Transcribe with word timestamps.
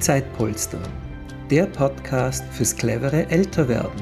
Zeitpolster, 0.00 0.80
der 1.50 1.66
Podcast 1.66 2.42
fürs 2.52 2.74
clevere 2.74 3.28
Älterwerden. 3.28 4.00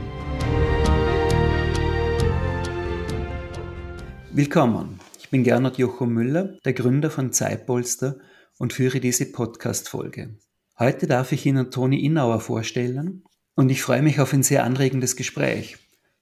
Willkommen, 4.30 5.00
ich 5.18 5.28
bin 5.28 5.42
Gernot 5.42 5.76
Jochum 5.76 6.14
Müller, 6.14 6.56
der 6.64 6.72
Gründer 6.74 7.10
von 7.10 7.32
Zeitpolster 7.32 8.20
und 8.58 8.72
führe 8.72 9.00
diese 9.00 9.32
Podcast-Folge. 9.32 10.36
Heute 10.78 11.08
darf 11.08 11.32
ich 11.32 11.44
Ihnen 11.46 11.72
Toni 11.72 12.04
Innauer 12.04 12.38
vorstellen 12.38 13.24
und 13.56 13.68
ich 13.68 13.82
freue 13.82 14.02
mich 14.02 14.20
auf 14.20 14.32
ein 14.32 14.44
sehr 14.44 14.62
anregendes 14.62 15.16
Gespräch. 15.16 15.78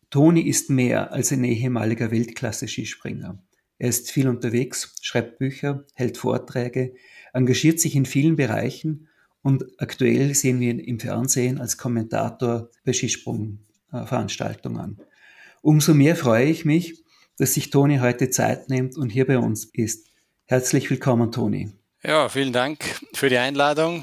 Toni 0.08 0.40
ist 0.40 0.71
mehr 0.71 1.13
als 1.13 1.32
ein 1.32 1.45
ehemaliger 1.45 2.11
Weltklasse-Skispringer. 2.11 3.45
Er 3.77 3.89
ist 3.90 4.11
viel 4.11 4.29
unterwegs, 4.29 4.95
schreibt 5.03 5.39
Bücher, 5.39 5.85
hält 5.95 6.17
Vorträge, 6.17 6.95
engagiert 7.35 7.79
sich 7.79 7.95
in 7.95 8.07
vielen 8.07 8.36
Bereichen 8.36 9.08
und 9.46 9.64
aktuell 9.79 10.35
sehen 10.35 10.59
wir 10.59 10.73
ihn 10.73 10.81
im 10.81 10.99
Fernsehen 10.99 11.61
als 11.61 11.79
Kommentator 11.79 12.68
bei 12.85 12.93
Skisprungveranstaltungen. 12.93 14.99
Umso 15.63 15.95
mehr 15.95 16.17
freue 16.17 16.46
ich 16.46 16.64
mich, 16.64 17.04
dass 17.39 17.54
sich 17.54 17.71
Toni 17.71 17.99
heute 17.99 18.29
Zeit 18.31 18.68
nimmt 18.68 18.96
und 18.96 19.11
hier 19.11 19.25
bei 19.25 19.39
uns 19.39 19.67
ist. 19.67 20.09
Herzlich 20.46 20.90
willkommen, 20.90 21.31
Toni. 21.31 21.71
Ja, 22.03 22.29
vielen 22.29 22.53
Dank 22.53 22.85
für 23.13 23.29
die 23.29 23.39
Einladung. 23.39 24.03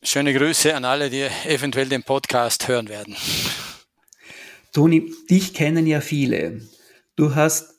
Schöne 0.00 0.32
Grüße 0.32 0.76
an 0.76 0.84
alle, 0.84 1.10
die 1.10 1.26
eventuell 1.44 1.88
den 1.88 2.04
Podcast 2.04 2.68
hören 2.68 2.88
werden. 2.88 3.16
Toni, 4.72 5.12
dich 5.28 5.54
kennen 5.54 5.88
ja 5.88 6.00
viele. 6.00 6.60
Du 7.16 7.34
hast 7.34 7.74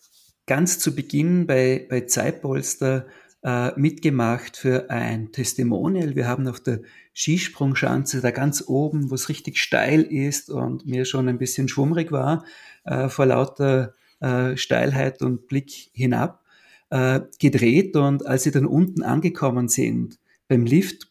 ganz 0.48 0.80
zu 0.80 0.94
Beginn 0.94 1.48
bei, 1.48 1.88
bei 1.90 2.02
Zeitpolster 2.02 3.06
äh, 3.46 3.80
mitgemacht 3.80 4.58
für 4.58 4.90
ein 4.90 5.32
Testimonial. 5.32 6.16
Wir 6.16 6.28
haben 6.28 6.48
auf 6.48 6.60
der 6.60 6.82
Skisprungschanze 7.14 8.20
da 8.20 8.32
ganz 8.32 8.64
oben, 8.66 9.12
wo 9.12 9.16
es 9.16 9.30
richtig 9.30 9.60
steil 9.60 10.02
ist 10.02 10.50
und 10.50 10.88
mir 10.88 11.06
schon 11.06 11.30
ein 11.30 11.38
bisschen 11.38 11.68
schwummrig 11.68 12.12
war, 12.12 12.44
äh, 12.86 13.08
vor 13.08 13.28
lauter 13.28 13.94
äh, 14.20 14.58
Steilheit 14.58 15.22
und 15.22 15.48
Blick 15.48 15.72
hinab, 15.94 16.44
äh, 16.90 17.22
gedreht. 17.40 17.96
Und 17.96 18.26
als 18.26 18.44
sie 18.44 18.52
dann 18.52 18.66
unten 18.66 19.04
angekommen 19.04 19.68
sind, 19.68 20.18
beim 20.48 20.66
Lift, 20.66 21.08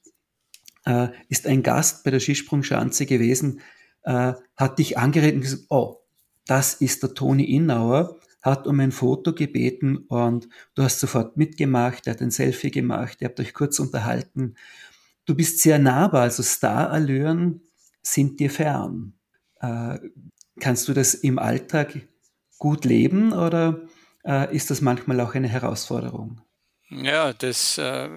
äh, 0.86 1.08
ist 1.28 1.46
ein 1.46 1.62
Gast 1.62 2.02
bei 2.02 2.10
der 2.10 2.20
Skisprungschanze 2.20 3.06
gewesen, 3.06 3.60
äh, 4.02 4.32
hat 4.56 4.80
dich 4.80 4.98
angeredet 4.98 5.36
und 5.36 5.40
gesagt, 5.42 5.66
oh, 5.68 6.00
das 6.46 6.74
ist 6.74 7.04
der 7.04 7.14
Toni 7.14 7.44
Innauer 7.44 8.18
hat 8.44 8.66
um 8.66 8.78
ein 8.78 8.92
Foto 8.92 9.32
gebeten 9.32 9.96
und 9.96 10.48
du 10.74 10.82
hast 10.82 11.00
sofort 11.00 11.38
mitgemacht, 11.38 12.06
er 12.06 12.12
hat 12.12 12.20
ein 12.20 12.30
Selfie 12.30 12.70
gemacht, 12.70 13.16
ihr 13.20 13.28
habt 13.28 13.40
euch 13.40 13.54
kurz 13.54 13.78
unterhalten. 13.78 14.54
Du 15.24 15.34
bist 15.34 15.60
sehr 15.60 15.78
nahbar, 15.78 16.22
also 16.22 16.42
Starallüren 16.42 17.62
sind 18.02 18.38
dir 18.38 18.50
fern. 18.50 19.14
Äh, 19.60 19.98
kannst 20.60 20.86
du 20.88 20.92
das 20.92 21.14
im 21.14 21.38
Alltag 21.38 21.96
gut 22.58 22.84
leben 22.84 23.32
oder 23.32 23.80
äh, 24.26 24.54
ist 24.54 24.70
das 24.70 24.82
manchmal 24.82 25.20
auch 25.20 25.34
eine 25.34 25.48
Herausforderung? 25.48 26.42
Ja, 26.90 27.32
das 27.32 27.78
äh, 27.78 28.10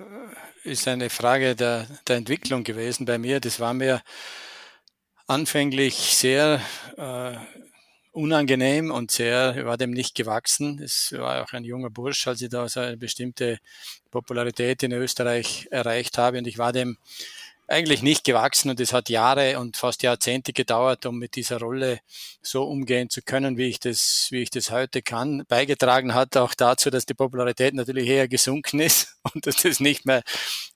ist 0.65 0.89
eine 0.89 1.09
Frage 1.09 1.55
der, 1.55 1.87
der 2.05 2.17
Entwicklung 2.17 2.65
gewesen 2.65 3.05
bei 3.05 3.17
mir. 3.17 3.39
Das 3.39 3.61
war 3.61 3.73
mir 3.73 4.01
anfänglich 5.25 5.95
sehr 5.95 6.59
äh, 6.97 7.37
unangenehm 8.17 8.91
und 8.91 9.11
sehr, 9.11 9.65
war 9.65 9.77
dem 9.77 9.91
nicht 9.91 10.15
gewachsen. 10.15 10.81
Es 10.81 11.13
war 11.13 11.43
auch 11.43 11.53
ein 11.53 11.63
junger 11.63 11.91
Bursch, 11.91 12.27
als 12.27 12.41
ich 12.41 12.49
da 12.49 12.67
so 12.67 12.79
eine 12.79 12.97
bestimmte 12.97 13.59
Popularität 14.11 14.81
in 14.83 14.91
Österreich 14.91 15.67
erreicht 15.71 16.17
habe 16.17 16.39
und 16.39 16.47
ich 16.47 16.57
war 16.57 16.73
dem 16.73 16.97
eigentlich 17.67 18.01
nicht 18.01 18.23
gewachsen 18.23 18.69
und 18.69 18.79
es 18.79 18.93
hat 18.93 19.09
Jahre 19.09 19.59
und 19.59 19.75
fast 19.75 20.01
Jahrzehnte 20.01 20.53
gedauert, 20.53 21.05
um 21.05 21.19
mit 21.19 21.35
dieser 21.35 21.59
Rolle 21.59 21.99
so 22.41 22.63
umgehen 22.63 23.09
zu 23.09 23.21
können, 23.21 23.57
wie 23.57 23.67
ich 23.67 23.79
das, 23.79 24.27
wie 24.31 24.41
ich 24.41 24.49
das 24.49 24.71
heute 24.71 25.01
kann. 25.01 25.43
Beigetragen 25.47 26.13
hat 26.13 26.37
auch 26.37 26.53
dazu, 26.53 26.89
dass 26.89 27.05
die 27.05 27.13
Popularität 27.13 27.73
natürlich 27.73 28.07
eher 28.07 28.29
gesunken 28.29 28.79
ist 28.79 29.17
und 29.33 29.45
dass 29.45 29.57
das 29.57 29.79
nicht 29.79 30.05
mehr, 30.05 30.23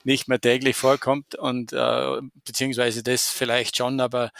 nicht 0.03 0.28
mehr 0.28 0.40
täglich 0.40 0.75
vorkommt 0.75 1.35
und, 1.35 1.72
äh, 1.74 2.18
beziehungsweise 2.46 3.03
das 3.03 3.28
vielleicht 3.30 3.78
schon, 3.78 4.01
aber 4.01 4.31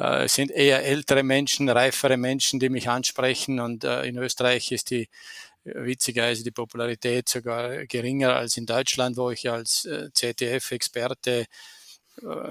äh, 0.00 0.24
es 0.24 0.34
sind 0.34 0.50
eher 0.50 0.84
ältere 0.84 1.22
Menschen, 1.22 1.68
reifere 1.68 2.16
Menschen, 2.16 2.58
die 2.58 2.70
mich 2.70 2.88
ansprechen. 2.88 3.60
Und 3.60 3.84
äh, 3.84 4.04
in 4.04 4.16
Österreich 4.16 4.72
ist 4.72 4.90
die 4.90 5.08
äh, 5.64 5.84
witzigerweise 5.84 6.42
die 6.42 6.50
Popularität 6.50 7.28
sogar 7.28 7.86
geringer 7.86 8.34
als 8.36 8.56
in 8.56 8.66
Deutschland, 8.66 9.16
wo 9.16 9.30
ich 9.30 9.48
als 9.50 9.88
ZDF-Experte 10.14 11.46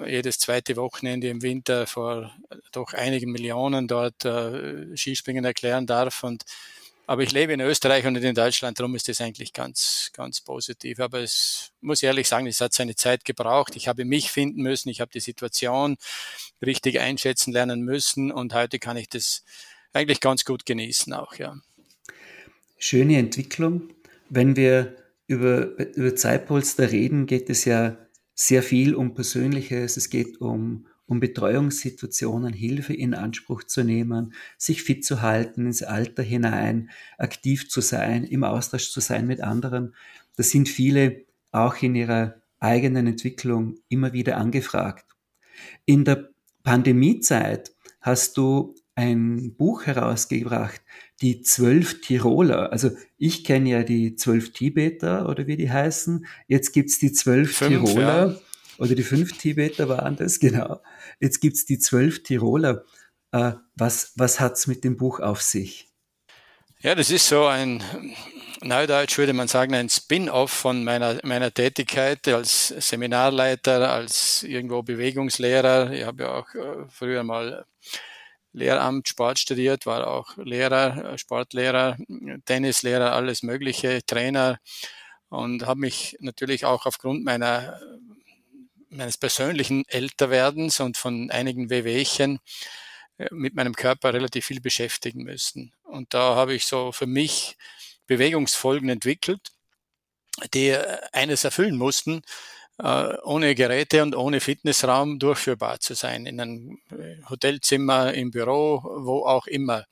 jedes 0.07 0.39
zweite 0.39 0.75
Wochenende 0.77 1.27
im 1.27 1.43
Winter 1.43 1.85
vor 1.85 2.33
doch 2.71 2.93
einigen 2.93 3.31
Millionen 3.31 3.87
dort 3.87 4.25
Skispringen 4.95 5.45
erklären 5.45 5.85
darf. 5.85 6.23
Und 6.23 6.43
aber 7.09 7.23
ich 7.23 7.31
lebe 7.31 7.53
in 7.53 7.59
Österreich 7.59 8.05
und 8.05 8.13
nicht 8.13 8.23
in 8.23 8.35
Deutschland, 8.35 8.77
darum 8.77 8.93
ist 8.93 9.07
das 9.07 9.19
eigentlich 9.19 9.51
ganz, 9.51 10.11
ganz 10.13 10.41
positiv. 10.41 10.99
Aber 10.99 11.21
es 11.21 11.71
muss 11.81 12.03
ehrlich 12.03 12.27
sagen, 12.27 12.45
es 12.45 12.61
hat 12.61 12.71
seine 12.71 12.93
Zeit 12.93 13.25
gebraucht. 13.25 13.75
Ich 13.75 13.87
habe 13.87 14.05
mich 14.05 14.29
finden 14.29 14.61
müssen, 14.61 14.89
ich 14.89 15.01
habe 15.01 15.09
die 15.11 15.19
Situation 15.19 15.97
richtig 16.63 16.99
einschätzen 16.99 17.51
lernen 17.51 17.81
müssen 17.81 18.31
und 18.31 18.53
heute 18.53 18.77
kann 18.77 18.95
ich 18.95 19.09
das 19.09 19.43
eigentlich 19.91 20.19
ganz 20.19 20.45
gut 20.45 20.67
genießen 20.67 21.11
auch, 21.13 21.33
ja. 21.33 21.55
Schöne 22.77 23.17
Entwicklung. 23.17 23.89
Wenn 24.29 24.55
wir 24.55 24.95
über, 25.25 25.79
über 25.95 26.15
Zeitpolster 26.15 26.91
reden, 26.91 27.25
geht 27.25 27.49
es 27.49 27.65
ja 27.65 27.97
sehr 28.35 28.61
viel 28.61 28.93
um 28.93 29.15
Persönliches. 29.15 29.97
Es 29.97 30.11
geht 30.11 30.39
um 30.41 30.85
um 31.09 31.19
Betreuungssituationen 31.19 32.53
Hilfe 32.53 32.93
in 32.93 33.15
Anspruch 33.15 33.63
zu 33.63 33.83
nehmen, 33.83 34.33
sich 34.57 34.83
fit 34.83 35.03
zu 35.03 35.21
halten, 35.21 35.65
ins 35.65 35.81
Alter 35.81 36.21
hinein, 36.21 36.91
aktiv 37.17 37.67
zu 37.67 37.81
sein, 37.81 38.23
im 38.23 38.43
Austausch 38.43 38.91
zu 38.91 38.99
sein 38.99 39.25
mit 39.25 39.41
anderen. 39.41 39.95
Da 40.37 40.43
sind 40.43 40.69
viele 40.69 41.25
auch 41.51 41.81
in 41.81 41.95
ihrer 41.95 42.35
eigenen 42.59 43.07
Entwicklung 43.07 43.75
immer 43.89 44.13
wieder 44.13 44.37
angefragt. 44.37 45.05
In 45.85 46.05
der 46.05 46.29
Pandemiezeit 46.63 47.73
hast 48.01 48.37
du 48.37 48.75
ein 48.93 49.55
Buch 49.55 49.87
herausgebracht, 49.87 50.81
die 51.21 51.41
zwölf 51.41 52.01
Tiroler. 52.01 52.71
Also 52.71 52.91
ich 53.17 53.43
kenne 53.43 53.69
ja 53.69 53.83
die 53.83 54.15
zwölf 54.15 54.53
Tibeter 54.53 55.27
oder 55.27 55.47
wie 55.47 55.57
die 55.57 55.71
heißen. 55.71 56.27
Jetzt 56.47 56.71
gibt's 56.73 56.99
die 56.99 57.13
zwölf 57.13 57.57
Tiroler. 57.57 58.27
Ja 58.27 58.39
oder 58.79 58.95
die 58.95 59.03
fünf 59.03 59.37
Tibeter 59.37 59.89
waren 59.89 60.15
das, 60.15 60.39
genau. 60.39 60.81
Jetzt 61.19 61.41
gibt's 61.41 61.65
die 61.65 61.79
zwölf 61.79 62.23
Tiroler. 62.23 62.85
Äh, 63.31 63.53
was 63.75 64.13
was 64.15 64.39
hat's 64.39 64.67
mit 64.67 64.83
dem 64.83 64.97
Buch 64.97 65.19
auf 65.19 65.41
sich? 65.41 65.89
Ja, 66.81 66.95
das 66.95 67.11
ist 67.11 67.27
so 67.27 67.45
ein, 67.45 67.83
neudeutsch 68.61 69.17
würde 69.17 69.33
man 69.33 69.49
sagen, 69.49 69.75
ein 69.75 69.89
Spin-off 69.89 70.49
von 70.51 70.85
meiner, 70.85 71.19
meiner 71.23 71.53
Tätigkeit 71.53 72.25
als 72.29 72.69
Seminarleiter, 72.69 73.91
als 73.91 74.43
irgendwo 74.43 74.81
Bewegungslehrer. 74.81 75.91
Ich 75.91 76.05
habe 76.05 76.23
ja 76.23 76.33
auch 76.35 76.55
äh, 76.55 76.85
früher 76.89 77.23
mal 77.23 77.65
Lehramt, 78.53 79.09
Sport 79.09 79.39
studiert, 79.39 79.85
war 79.85 80.07
auch 80.07 80.37
Lehrer, 80.37 81.13
äh, 81.13 81.17
Sportlehrer, 81.17 81.97
Tennislehrer, 82.45 83.11
alles 83.11 83.43
Mögliche, 83.43 83.99
Trainer 84.05 84.59
und 85.29 85.65
habe 85.65 85.81
mich 85.81 86.17
natürlich 86.21 86.65
auch 86.65 86.85
aufgrund 86.85 87.25
meiner 87.25 87.79
meines 88.89 89.17
persönlichen 89.17 89.83
Älterwerdens 89.87 90.79
und 90.79 90.97
von 90.97 91.31
einigen 91.31 91.69
Wehwehchen 91.69 92.39
äh, 93.17 93.27
mit 93.31 93.55
meinem 93.55 93.75
Körper 93.75 94.13
relativ 94.13 94.45
viel 94.45 94.61
beschäftigen 94.61 95.23
müssen. 95.23 95.73
Und 95.83 96.13
da 96.13 96.35
habe 96.35 96.53
ich 96.53 96.65
so 96.65 96.91
für 96.91 97.07
mich 97.07 97.57
Bewegungsfolgen 98.07 98.89
entwickelt, 98.89 99.51
die 100.53 100.69
äh, 100.69 100.99
eines 101.13 101.43
erfüllen 101.43 101.77
mussten, 101.77 102.21
äh, 102.79 103.17
ohne 103.23 103.55
Geräte 103.55 104.03
und 104.03 104.15
ohne 104.15 104.39
Fitnessraum 104.39 105.19
durchführbar 105.19 105.79
zu 105.79 105.93
sein, 105.95 106.25
in 106.25 106.39
einem 106.39 106.79
Hotelzimmer, 107.29 108.13
im 108.13 108.31
Büro, 108.31 108.81
wo 108.83 109.25
auch 109.25 109.47
immer. 109.47 109.85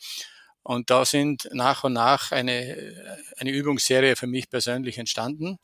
Und 0.63 0.89
da 0.89 1.05
sind 1.05 1.49
nach 1.53 1.83
und 1.85 1.93
nach 1.93 2.31
eine, 2.31 3.23
eine 3.37 3.51
Übungsserie 3.51 4.15
für 4.17 4.27
mich 4.27 4.49
persönlich 4.49 4.97
entstanden 4.97 5.59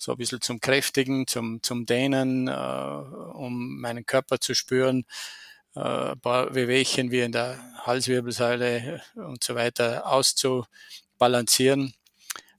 so 0.00 0.12
ein 0.12 0.18
bisschen 0.18 0.40
zum 0.40 0.60
Kräftigen, 0.60 1.26
zum, 1.26 1.62
zum 1.62 1.84
Dehnen, 1.84 2.48
äh, 2.48 2.52
um 2.52 3.80
meinen 3.80 4.06
Körper 4.06 4.40
zu 4.40 4.54
spüren, 4.54 5.04
äh, 5.76 5.80
ein 5.80 6.20
paar 6.20 6.54
Wehwehchen 6.54 7.10
wie 7.10 7.20
in 7.20 7.32
der 7.32 7.58
Halswirbelsäule 7.84 9.02
und 9.14 9.44
so 9.44 9.54
weiter 9.54 10.06
auszubalancieren. 10.06 11.92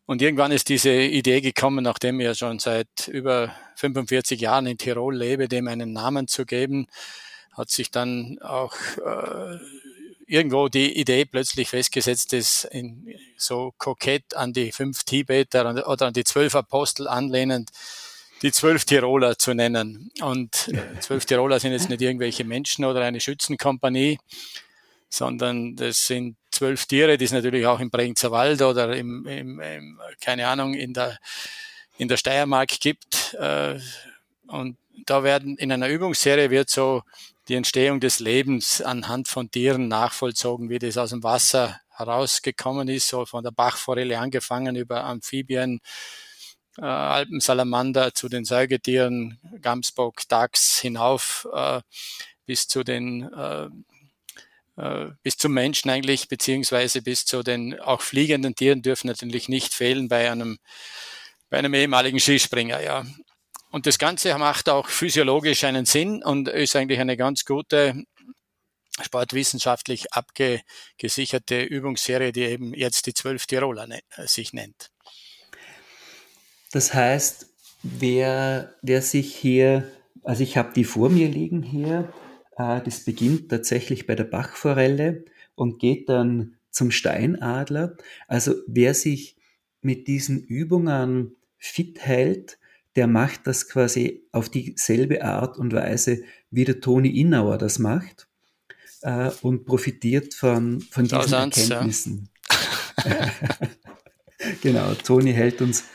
Und 0.05 0.21
irgendwann 0.21 0.51
ist 0.51 0.69
diese 0.69 0.91
Idee 0.91 1.41
gekommen, 1.41 1.83
nachdem 1.83 2.19
ich 2.19 2.25
ja 2.25 2.35
schon 2.35 2.59
seit 2.59 3.07
über 3.07 3.55
45 3.75 4.39
Jahren 4.39 4.67
in 4.67 4.77
Tirol 4.77 5.15
lebe, 5.15 5.47
dem 5.47 5.67
einen 5.67 5.93
Namen 5.93 6.27
zu 6.27 6.45
geben, 6.45 6.85
hat 7.53 7.69
sich 7.69 7.89
dann 7.89 8.37
auch 8.41 8.75
äh, 8.97 9.57
irgendwo 10.31 10.69
die 10.69 10.97
Idee 10.97 11.25
plötzlich 11.25 11.67
festgesetzt 11.67 12.31
ist, 12.31 12.63
in, 12.65 13.13
so 13.35 13.73
kokett 13.77 14.33
an 14.33 14.53
die 14.53 14.71
fünf 14.71 15.03
Tibeter 15.03 15.85
oder 15.85 16.07
an 16.07 16.13
die 16.13 16.23
zwölf 16.23 16.55
Apostel 16.55 17.09
anlehnend, 17.09 17.69
die 18.41 18.53
zwölf 18.53 18.85
Tiroler 18.85 19.37
zu 19.37 19.53
nennen. 19.53 20.09
Und 20.21 20.71
zwölf 21.01 21.25
Tiroler 21.25 21.59
sind 21.59 21.73
jetzt 21.73 21.89
nicht 21.89 22.01
irgendwelche 22.01 22.45
Menschen 22.45 22.85
oder 22.85 23.01
eine 23.01 23.19
Schützenkompanie, 23.19 24.19
sondern 25.09 25.75
das 25.75 26.07
sind 26.07 26.37
zwölf 26.49 26.85
Tiere, 26.85 27.17
die 27.17 27.25
es 27.25 27.33
natürlich 27.33 27.65
auch 27.65 27.81
im 27.81 27.89
Bregenzer 27.89 28.31
Wald 28.31 28.61
oder 28.61 28.95
im, 28.95 29.27
im, 29.27 29.59
im 29.59 29.99
keine 30.21 30.47
Ahnung, 30.47 30.75
in 30.75 30.93
der, 30.93 31.19
in 31.97 32.07
der 32.07 32.15
Steiermark 32.15 32.69
gibt. 32.79 33.33
Äh, 33.33 33.79
und 34.47 34.77
da 35.05 35.23
werden 35.23 35.57
in 35.57 35.73
einer 35.73 35.89
Übungsserie 35.89 36.49
wird 36.49 36.69
so 36.69 37.01
die 37.51 37.55
Entstehung 37.55 37.99
des 37.99 38.19
Lebens 38.19 38.81
anhand 38.81 39.27
von 39.27 39.51
Tieren 39.51 39.89
nachvollzogen, 39.89 40.69
wie 40.69 40.79
das 40.79 40.97
aus 40.97 41.09
dem 41.09 41.21
Wasser 41.21 41.81
herausgekommen 41.89 42.87
ist, 42.87 43.09
so 43.09 43.25
von 43.25 43.43
der 43.43 43.51
Bachforelle 43.51 44.17
angefangen 44.17 44.77
über 44.77 45.03
Amphibien, 45.03 45.81
äh, 46.77 46.83
Alpensalamander 46.83 48.13
zu 48.13 48.29
den 48.29 48.45
Säugetieren, 48.45 49.37
Gamsbock, 49.61 50.21
Dachs 50.29 50.79
hinauf 50.79 51.45
äh, 51.53 51.81
bis 52.45 52.69
zu 52.69 52.85
den 52.85 53.23
äh, 53.33 53.67
äh, 54.77 55.09
bis 55.21 55.35
zum 55.35 55.53
Menschen 55.53 55.91
eigentlich, 55.91 56.29
beziehungsweise 56.29 57.01
bis 57.01 57.25
zu 57.25 57.43
den 57.43 57.77
auch 57.81 57.99
fliegenden 57.99 58.55
Tieren 58.55 58.81
dürfen 58.81 59.07
natürlich 59.07 59.49
nicht 59.49 59.73
fehlen 59.73 60.07
bei 60.07 60.31
einem, 60.31 60.57
bei 61.49 61.57
einem 61.57 61.73
ehemaligen 61.73 62.21
Skispringer, 62.21 62.81
ja. 62.81 63.05
Und 63.71 63.87
das 63.87 63.97
Ganze 63.97 64.37
macht 64.37 64.69
auch 64.69 64.87
physiologisch 64.87 65.63
einen 65.63 65.85
Sinn 65.85 66.23
und 66.23 66.49
ist 66.49 66.75
eigentlich 66.75 66.99
eine 66.99 67.17
ganz 67.17 67.45
gute 67.45 68.03
sportwissenschaftlich 69.01 70.13
abgesicherte 70.13 71.63
Übungsserie, 71.63 72.33
die 72.33 72.43
eben 72.43 72.73
jetzt 72.73 73.07
die 73.07 73.13
zwölf 73.13 73.45
Tiroler 73.45 73.87
ne 73.87 74.01
sich 74.25 74.53
nennt. 74.53 74.91
Das 76.71 76.93
heißt, 76.93 77.47
wer, 77.83 78.75
wer 78.81 79.01
sich 79.01 79.35
hier, 79.35 79.89
also 80.23 80.43
ich 80.43 80.57
habe 80.57 80.73
die 80.73 80.83
vor 80.83 81.09
mir 81.09 81.29
liegen 81.29 81.63
hier, 81.63 82.13
äh, 82.57 82.81
das 82.81 83.05
beginnt 83.05 83.49
tatsächlich 83.49 84.05
bei 84.05 84.15
der 84.15 84.25
Bachforelle 84.25 85.25
und 85.55 85.79
geht 85.79 86.09
dann 86.09 86.57
zum 86.69 86.91
Steinadler. 86.91 87.97
Also 88.27 88.55
wer 88.67 88.93
sich 88.93 89.37
mit 89.81 90.07
diesen 90.07 90.43
Übungen 90.43 91.35
fit 91.57 91.99
hält, 92.01 92.57
der 92.95 93.07
macht 93.07 93.47
das 93.47 93.67
quasi 93.69 94.27
auf 94.31 94.49
dieselbe 94.49 95.23
Art 95.23 95.57
und 95.57 95.73
Weise, 95.73 96.23
wie 96.49 96.65
der 96.65 96.81
Toni 96.81 97.09
Innauer 97.19 97.57
das 97.57 97.79
macht 97.79 98.27
äh, 99.01 99.31
und 99.41 99.65
profitiert 99.65 100.33
von, 100.33 100.81
von 100.81 101.05
diesen 101.05 101.17
Tausend, 101.17 101.57
Erkenntnissen. 101.57 102.29
Ja. 103.05 103.31
genau, 104.61 104.93
Toni 104.95 105.33
hält 105.33 105.61
uns 105.61 105.85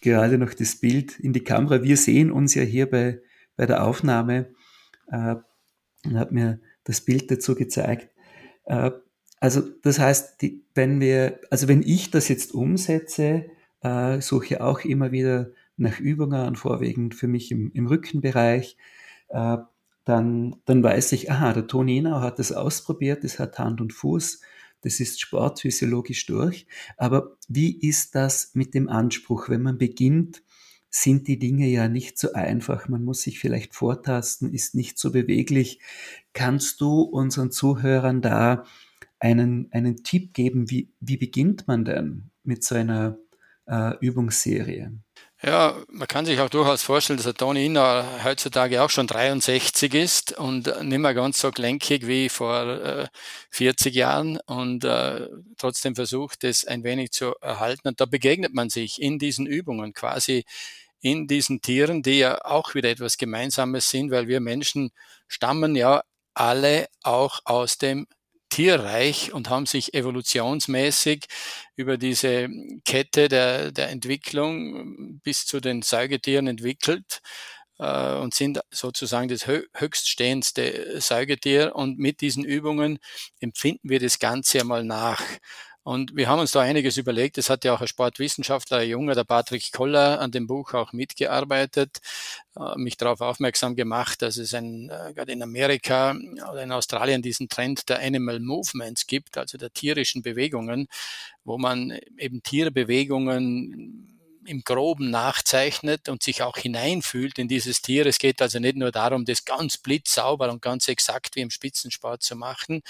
gerade 0.00 0.38
noch 0.38 0.54
das 0.54 0.76
Bild 0.76 1.18
in 1.18 1.32
die 1.32 1.44
Kamera. 1.44 1.82
Wir 1.82 1.96
sehen 1.96 2.30
uns 2.30 2.54
ja 2.54 2.62
hier 2.62 2.88
bei, 2.88 3.20
bei 3.56 3.66
der 3.66 3.84
Aufnahme 3.84 4.54
äh, 5.08 5.36
und 6.04 6.18
hat 6.18 6.32
mir 6.32 6.60
das 6.84 7.00
Bild 7.00 7.30
dazu 7.30 7.54
gezeigt. 7.54 8.08
Äh, 8.64 8.92
also 9.40 9.60
das 9.82 9.98
heißt, 9.98 10.40
die, 10.40 10.64
wenn 10.74 11.00
wir, 11.00 11.40
also 11.50 11.68
wenn 11.68 11.82
ich 11.82 12.10
das 12.10 12.28
jetzt 12.28 12.54
umsetze, 12.54 13.46
äh, 13.82 14.20
suche 14.20 14.64
auch 14.64 14.80
immer 14.80 15.12
wieder 15.12 15.50
nach 15.76 16.00
Übungen, 16.00 16.56
vorwiegend 16.56 17.14
für 17.14 17.28
mich 17.28 17.50
im, 17.50 17.70
im 17.72 17.86
Rückenbereich, 17.86 18.76
äh, 19.28 19.58
dann, 20.04 20.56
dann 20.64 20.82
weiß 20.82 21.12
ich, 21.12 21.30
aha, 21.30 21.52
der 21.52 21.66
Toni 21.66 21.98
Inau 21.98 22.20
hat 22.20 22.38
das 22.38 22.52
ausprobiert, 22.52 23.24
das 23.24 23.38
hat 23.38 23.58
Hand 23.58 23.80
und 23.80 23.92
Fuß, 23.92 24.40
das 24.82 25.00
ist 25.00 25.20
sportphysiologisch 25.20 26.26
durch. 26.26 26.66
Aber 26.96 27.36
wie 27.48 27.76
ist 27.76 28.14
das 28.14 28.52
mit 28.54 28.74
dem 28.74 28.88
Anspruch, 28.88 29.48
wenn 29.48 29.62
man 29.62 29.78
beginnt, 29.78 30.42
sind 30.88 31.28
die 31.28 31.38
Dinge 31.38 31.66
ja 31.66 31.88
nicht 31.88 32.18
so 32.18 32.32
einfach. 32.32 32.88
Man 32.88 33.04
muss 33.04 33.22
sich 33.22 33.38
vielleicht 33.38 33.74
vortasten, 33.74 34.52
ist 34.52 34.74
nicht 34.74 34.98
so 34.98 35.12
beweglich. 35.12 35.80
Kannst 36.32 36.80
du 36.80 37.02
unseren 37.02 37.50
Zuhörern 37.50 38.22
da 38.22 38.64
einen, 39.18 39.68
einen 39.72 40.02
Tipp 40.04 40.32
geben, 40.32 40.70
wie, 40.70 40.92
wie 41.00 41.16
beginnt 41.16 41.66
man 41.68 41.84
denn 41.84 42.30
mit 42.44 42.64
so 42.64 42.76
einer 42.76 43.18
äh, 43.66 43.94
Übungsserie? 44.00 44.92
Ja, 45.46 45.76
man 45.88 46.08
kann 46.08 46.26
sich 46.26 46.40
auch 46.40 46.50
durchaus 46.50 46.82
vorstellen, 46.82 47.18
dass 47.18 47.24
der 47.24 47.34
Toni 47.34 47.66
Inner 47.66 48.24
heutzutage 48.24 48.82
auch 48.82 48.90
schon 48.90 49.06
63 49.06 49.94
ist 49.94 50.36
und 50.36 50.66
nicht 50.82 50.98
mehr 50.98 51.14
ganz 51.14 51.40
so 51.40 51.52
gelenkig 51.52 52.08
wie 52.08 52.28
vor 52.28 52.66
äh, 52.66 53.06
40 53.50 53.94
Jahren 53.94 54.40
und 54.46 54.82
äh, 54.84 55.28
trotzdem 55.56 55.94
versucht, 55.94 56.42
es 56.42 56.64
ein 56.66 56.82
wenig 56.82 57.12
zu 57.12 57.32
erhalten. 57.40 57.86
Und 57.86 58.00
da 58.00 58.06
begegnet 58.06 58.54
man 58.54 58.70
sich 58.70 59.00
in 59.00 59.20
diesen 59.20 59.46
Übungen 59.46 59.92
quasi 59.92 60.44
in 61.00 61.28
diesen 61.28 61.60
Tieren, 61.60 62.02
die 62.02 62.18
ja 62.18 62.44
auch 62.44 62.74
wieder 62.74 62.90
etwas 62.90 63.16
Gemeinsames 63.16 63.88
sind, 63.88 64.10
weil 64.10 64.26
wir 64.26 64.40
Menschen 64.40 64.90
stammen 65.28 65.76
ja 65.76 66.02
alle 66.34 66.88
auch 67.04 67.38
aus 67.44 67.78
dem 67.78 68.08
Tierreich 68.48 69.32
und 69.32 69.50
haben 69.50 69.66
sich 69.66 69.94
evolutionsmäßig 69.94 71.26
über 71.76 71.98
diese 71.98 72.48
Kette 72.84 73.28
der, 73.28 73.72
der 73.72 73.90
Entwicklung 73.90 75.20
bis 75.22 75.46
zu 75.46 75.60
den 75.60 75.82
Säugetieren 75.82 76.46
entwickelt 76.46 77.20
äh, 77.78 78.14
und 78.14 78.34
sind 78.34 78.60
sozusagen 78.70 79.28
das 79.28 79.46
höchststehendste 79.46 81.00
Säugetier. 81.00 81.74
Und 81.76 81.98
mit 81.98 82.20
diesen 82.20 82.44
Übungen 82.44 82.98
empfinden 83.40 83.88
wir 83.88 84.00
das 84.00 84.18
Ganze 84.18 84.60
einmal 84.60 84.84
nach. 84.84 85.22
Und 85.86 86.16
wir 86.16 86.28
haben 86.28 86.40
uns 86.40 86.50
da 86.50 86.62
einiges 86.62 86.96
überlegt. 86.96 87.38
Es 87.38 87.48
hat 87.48 87.62
ja 87.62 87.72
auch 87.72 87.80
ein 87.80 87.86
Sportwissenschaftler, 87.86 88.78
ein 88.78 88.88
Junge, 88.88 89.14
der 89.14 89.22
Patrick 89.22 89.70
Koller, 89.70 90.20
an 90.20 90.32
dem 90.32 90.48
Buch 90.48 90.74
auch 90.74 90.92
mitgearbeitet, 90.92 92.00
äh, 92.56 92.76
mich 92.76 92.96
darauf 92.96 93.20
aufmerksam 93.20 93.76
gemacht, 93.76 94.20
dass 94.20 94.36
es 94.36 94.52
ein, 94.52 94.90
äh, 94.90 95.12
gerade 95.14 95.30
in 95.30 95.44
Amerika 95.44 96.16
oder 96.50 96.64
in 96.64 96.72
Australien 96.72 97.22
diesen 97.22 97.48
Trend 97.48 97.88
der 97.88 98.00
Animal 98.00 98.40
Movements 98.40 99.06
gibt, 99.06 99.38
also 99.38 99.58
der 99.58 99.72
tierischen 99.72 100.22
Bewegungen, 100.22 100.88
wo 101.44 101.56
man 101.56 101.96
eben 102.18 102.42
Tierbewegungen 102.42 104.15
im 104.46 104.62
Groben 104.62 105.10
nachzeichnet 105.10 106.08
und 106.08 106.22
sich 106.22 106.42
auch 106.42 106.56
hineinfühlt 106.56 107.38
in 107.38 107.48
dieses 107.48 107.82
Tier. 107.82 108.06
Es 108.06 108.18
geht 108.18 108.40
also 108.42 108.58
nicht 108.58 108.76
nur 108.76 108.92
darum, 108.92 109.24
das 109.24 109.44
ganz 109.44 109.76
blitzsauber 109.76 110.50
und 110.50 110.62
ganz 110.62 110.88
exakt 110.88 111.36
wie 111.36 111.40
im 111.40 111.50
Spitzensport 111.50 112.22
zu 112.22 112.36
machen, 112.36 112.82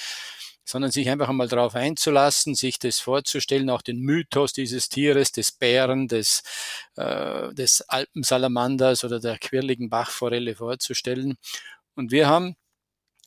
sondern 0.64 0.90
sich 0.90 1.08
einfach 1.08 1.28
einmal 1.28 1.48
darauf 1.48 1.74
einzulassen, 1.74 2.54
sich 2.54 2.78
das 2.78 2.98
vorzustellen, 2.98 3.70
auch 3.70 3.82
den 3.82 4.00
Mythos 4.00 4.52
dieses 4.52 4.88
Tieres, 4.88 5.32
des 5.32 5.52
Bären, 5.52 6.08
des, 6.08 6.42
äh, 6.96 7.54
des 7.54 7.82
Alpensalamanders 7.82 9.04
oder 9.04 9.20
der 9.20 9.38
quirligen 9.38 9.88
Bachforelle 9.88 10.56
vorzustellen. 10.56 11.36
Und 11.94 12.10
wir 12.10 12.28
haben 12.28 12.56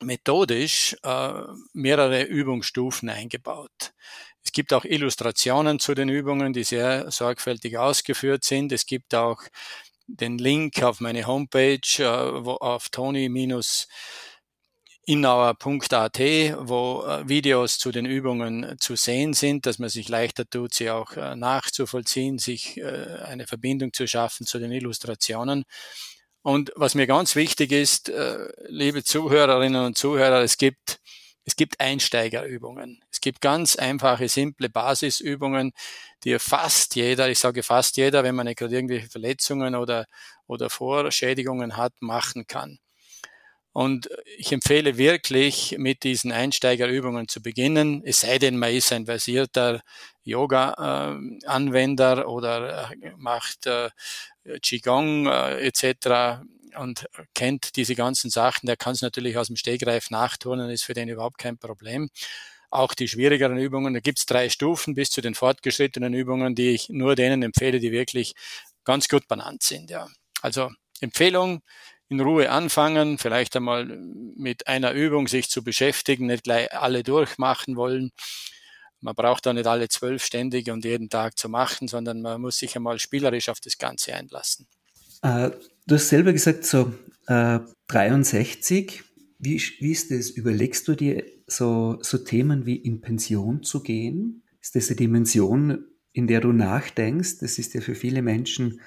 methodisch 0.01 0.95
äh, 1.03 1.43
mehrere 1.73 2.23
Übungsstufen 2.23 3.09
eingebaut. 3.09 3.93
Es 4.43 4.51
gibt 4.51 4.73
auch 4.73 4.85
Illustrationen 4.85 5.79
zu 5.79 5.93
den 5.93 6.09
Übungen, 6.09 6.53
die 6.53 6.63
sehr 6.63 7.11
sorgfältig 7.11 7.77
ausgeführt 7.77 8.43
sind. 8.43 8.71
Es 8.71 8.85
gibt 8.85 9.13
auch 9.13 9.41
den 10.07 10.37
Link 10.37 10.81
auf 10.81 10.99
meine 11.01 11.27
Homepage, 11.27 11.79
äh, 11.99 12.45
wo 12.45 12.53
auf 12.53 12.89
tony- 12.89 13.29
innauer.at, 15.05 16.19
wo 16.19 17.03
äh, 17.03 17.27
Videos 17.27 17.79
zu 17.79 17.91
den 17.91 18.05
Übungen 18.05 18.75
zu 18.79 18.95
sehen 18.95 19.33
sind, 19.33 19.65
dass 19.65 19.79
man 19.79 19.89
sich 19.89 20.07
leichter 20.07 20.47
tut, 20.47 20.73
sie 20.73 20.89
auch 20.89 21.13
äh, 21.13 21.35
nachzuvollziehen, 21.35 22.37
sich 22.37 22.83
eine 22.83 23.47
Verbindung 23.47 23.93
zu 23.93 24.07
schaffen 24.07 24.45
zu 24.45 24.59
den 24.59 24.71
Illustrationen. 24.71 25.63
Und 26.41 26.71
was 26.75 26.95
mir 26.95 27.05
ganz 27.05 27.35
wichtig 27.35 27.71
ist, 27.71 28.11
liebe 28.67 29.03
Zuhörerinnen 29.03 29.85
und 29.85 29.97
Zuhörer, 29.97 30.41
es 30.41 30.57
gibt, 30.57 30.99
es 31.45 31.55
gibt 31.55 31.79
Einsteigerübungen. 31.79 33.03
Es 33.11 33.21
gibt 33.21 33.41
ganz 33.41 33.75
einfache, 33.75 34.29
simple 34.29 34.69
Basisübungen, 34.69 35.71
die 36.23 36.37
fast 36.39 36.95
jeder, 36.95 37.29
ich 37.29 37.39
sage 37.39 37.63
fast 37.63 37.97
jeder, 37.97 38.23
wenn 38.23 38.35
man 38.35 38.45
nicht 38.45 38.59
gerade 38.59 38.75
irgendwelche 38.75 39.09
Verletzungen 39.09 39.75
oder, 39.75 40.05
oder 40.47 40.69
Vorschädigungen 40.69 41.77
hat, 41.77 41.93
machen 42.01 42.45
kann. 42.47 42.79
Und 43.71 44.09
ich 44.37 44.51
empfehle 44.51 44.97
wirklich, 44.97 45.75
mit 45.77 46.03
diesen 46.03 46.31
Einsteigerübungen 46.31 47.27
zu 47.27 47.41
beginnen, 47.41 48.01
es 48.03 48.21
sei 48.21 48.39
denn, 48.39 48.57
man 48.57 48.73
ist 48.73 48.91
ein 48.91 49.05
versierter 49.05 49.81
Yoga-Anwender 50.23 52.27
oder 52.27 52.91
äh, 52.91 53.11
macht 53.17 53.67
äh, 53.67 53.89
Qigong 54.61 55.27
äh, 55.27 55.67
etc. 55.67 56.41
und 56.77 57.07
kennt 57.33 57.75
diese 57.75 57.95
ganzen 57.95 58.29
Sachen, 58.29 58.67
der 58.67 58.77
kann 58.77 58.93
es 58.93 59.01
natürlich 59.01 59.37
aus 59.37 59.47
dem 59.47 59.55
Stegreif 59.55 60.09
nachturnen, 60.09 60.69
ist 60.69 60.83
für 60.83 60.93
den 60.93 61.09
überhaupt 61.09 61.37
kein 61.37 61.57
Problem. 61.57 62.09
Auch 62.71 62.93
die 62.93 63.07
schwierigeren 63.07 63.57
Übungen, 63.57 63.93
da 63.93 63.99
gibt 63.99 64.19
es 64.19 64.25
drei 64.25 64.49
Stufen 64.49 64.93
bis 64.93 65.09
zu 65.09 65.21
den 65.21 65.33
fortgeschrittenen 65.33 66.13
Übungen, 66.13 66.53
die 66.53 66.69
ich 66.69 66.89
nur 66.89 67.15
denen 67.15 67.41
empfehle, 67.41 67.79
die 67.79 67.91
wirklich 67.91 68.33
ganz 68.83 69.07
gut 69.07 69.27
benannt 69.27 69.63
sind. 69.63 69.89
Ja. 69.89 70.07
Also 70.41 70.69
Empfehlung, 71.01 71.61
in 72.09 72.19
Ruhe 72.19 72.49
anfangen, 72.49 73.17
vielleicht 73.17 73.55
einmal 73.55 73.85
mit 73.85 74.67
einer 74.67 74.91
Übung 74.93 75.27
sich 75.27 75.49
zu 75.49 75.63
beschäftigen, 75.63 76.25
nicht 76.25 76.43
gleich 76.43 76.73
alle 76.73 77.03
durchmachen 77.03 77.75
wollen. 77.75 78.11
Man 78.99 79.15
braucht 79.15 79.45
da 79.45 79.53
nicht 79.53 79.67
alle 79.67 79.87
zwölf 79.87 80.23
ständig 80.23 80.69
und 80.69 80.83
jeden 80.83 81.09
Tag 81.09 81.37
zu 81.37 81.49
machen, 81.49 81.87
sondern 81.87 82.21
man 82.21 82.41
muss 82.41 82.57
sich 82.57 82.75
einmal 82.75 82.99
spielerisch 82.99 83.49
auf 83.49 83.59
das 83.59 83.77
Ganze 83.77 84.13
einlassen. 84.13 84.67
Äh, 85.21 85.51
du 85.87 85.95
hast 85.95 86.09
selber 86.09 86.33
gesagt, 86.33 86.65
so 86.65 86.93
äh, 87.27 87.59
63. 87.87 89.03
Wie, 89.39 89.61
wie 89.79 89.91
ist 89.91 90.11
das? 90.11 90.29
Überlegst 90.29 90.87
du 90.87 90.95
dir 90.95 91.23
so, 91.47 91.97
so 92.01 92.17
Themen 92.17 92.65
wie 92.65 92.75
in 92.75 93.01
Pension 93.01 93.63
zu 93.63 93.81
gehen? 93.81 94.43
Ist 94.61 94.75
das 94.75 94.89
eine 94.89 94.97
Dimension, 94.97 95.85
in 96.11 96.27
der 96.27 96.41
du 96.41 96.51
nachdenkst? 96.51 97.39
Das 97.39 97.57
ist 97.57 97.73
ja 97.73 97.81
für 97.81 97.95
viele 97.95 98.21
Menschen 98.21 98.81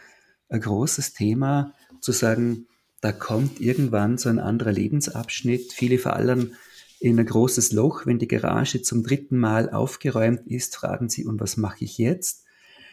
ein 0.48 0.60
großes 0.60 1.14
Thema, 1.14 1.74
zu 2.00 2.12
sagen, 2.12 2.66
da 3.00 3.12
kommt 3.12 3.60
irgendwann 3.60 4.18
so 4.18 4.28
ein 4.28 4.38
anderer 4.38 4.72
Lebensabschnitt. 4.72 5.72
Viele 5.72 5.98
fallen 5.98 6.54
in 7.00 7.18
ein 7.18 7.26
großes 7.26 7.72
Loch, 7.72 8.06
wenn 8.06 8.18
die 8.18 8.28
Garage 8.28 8.82
zum 8.82 9.02
dritten 9.02 9.38
Mal 9.38 9.70
aufgeräumt 9.70 10.46
ist, 10.46 10.76
fragen 10.76 11.08
sie, 11.08 11.24
und 11.24 11.40
was 11.40 11.56
mache 11.56 11.84
ich 11.84 11.98
jetzt? 11.98 12.44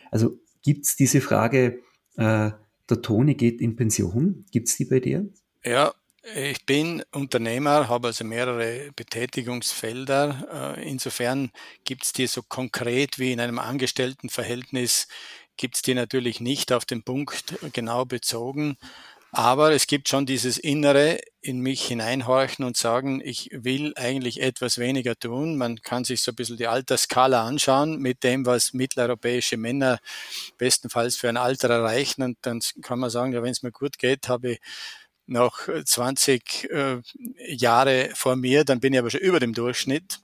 Also 0.10 0.40
gibt 0.64 0.86
es 0.86 0.96
diese 0.96 1.22
Frage, 1.22 1.82
äh, 2.18 2.52
der 2.90 3.02
Toni 3.02 3.36
geht 3.36 3.62
in 3.62 3.76
Pension, 3.76 4.46
gibt 4.52 4.68
es 4.68 4.78
die 4.78 4.86
bei 4.86 5.00
dir? 5.00 5.28
Ja, 5.64 5.94
ich 6.36 6.66
bin 6.66 7.04
Unternehmer, 7.12 7.88
habe 7.88 8.08
also 8.08 8.24
mehrere 8.24 8.92
Betätigungsfelder. 8.96 10.76
Äh, 10.78 10.90
insofern 10.90 11.52
gibt 11.86 12.04
es 12.04 12.14
die 12.14 12.28
so 12.28 12.42
konkret 12.44 13.20
wie 13.20 13.32
in 13.32 13.40
einem 13.40 13.60
Angestelltenverhältnis, 13.60 15.08
gibt 15.58 15.76
es 15.76 15.82
die 15.82 15.94
natürlich 15.94 16.40
nicht 16.40 16.72
auf 16.72 16.86
den 16.86 17.04
Punkt 17.04 17.56
genau 17.74 18.06
bezogen. 18.06 18.78
Aber 19.32 19.72
es 19.72 19.86
gibt 19.86 20.10
schon 20.10 20.26
dieses 20.26 20.58
Innere 20.58 21.20
in 21.42 21.60
mich 21.60 21.86
hineinhorchen 21.86 22.66
und 22.66 22.78
sagen, 22.78 23.22
ich 23.24 23.50
will 23.54 23.94
eigentlich 23.96 24.42
etwas 24.42 24.78
weniger 24.80 25.18
tun. 25.18 25.56
Man 25.56 25.82
kann 25.82 26.04
sich 26.04 26.22
so 26.22 26.32
ein 26.32 26.36
bisschen 26.36 26.58
die 26.58 26.68
Altersskala 26.68 27.46
anschauen 27.46 28.00
mit 28.00 28.24
dem, 28.24 28.46
was 28.46 28.74
mitteleuropäische 28.74 29.58
Männer 29.58 30.00
bestenfalls 30.58 31.16
für 31.16 31.30
ein 31.30 31.38
Alter 31.38 31.70
erreichen. 31.70 32.24
Und 32.24 32.38
dann 32.42 32.60
kann 32.82 33.00
man 33.00 33.12
sagen, 33.12 33.34
ja, 33.34 33.44
wenn 33.44 33.52
es 33.52 33.64
mir 33.64 33.72
gut 33.72 34.00
geht, 34.00 34.28
habe 34.28 34.54
ich 34.54 34.60
noch 35.28 35.60
20 35.86 36.70
äh, 36.72 37.02
Jahre 37.48 38.10
vor 38.16 38.36
mir, 38.36 38.64
dann 38.66 38.80
bin 38.80 38.94
ich 38.94 39.00
aber 39.00 39.12
schon 39.12 39.22
über 39.22 39.40
dem 39.40 39.54
Durchschnitt. 39.54 40.20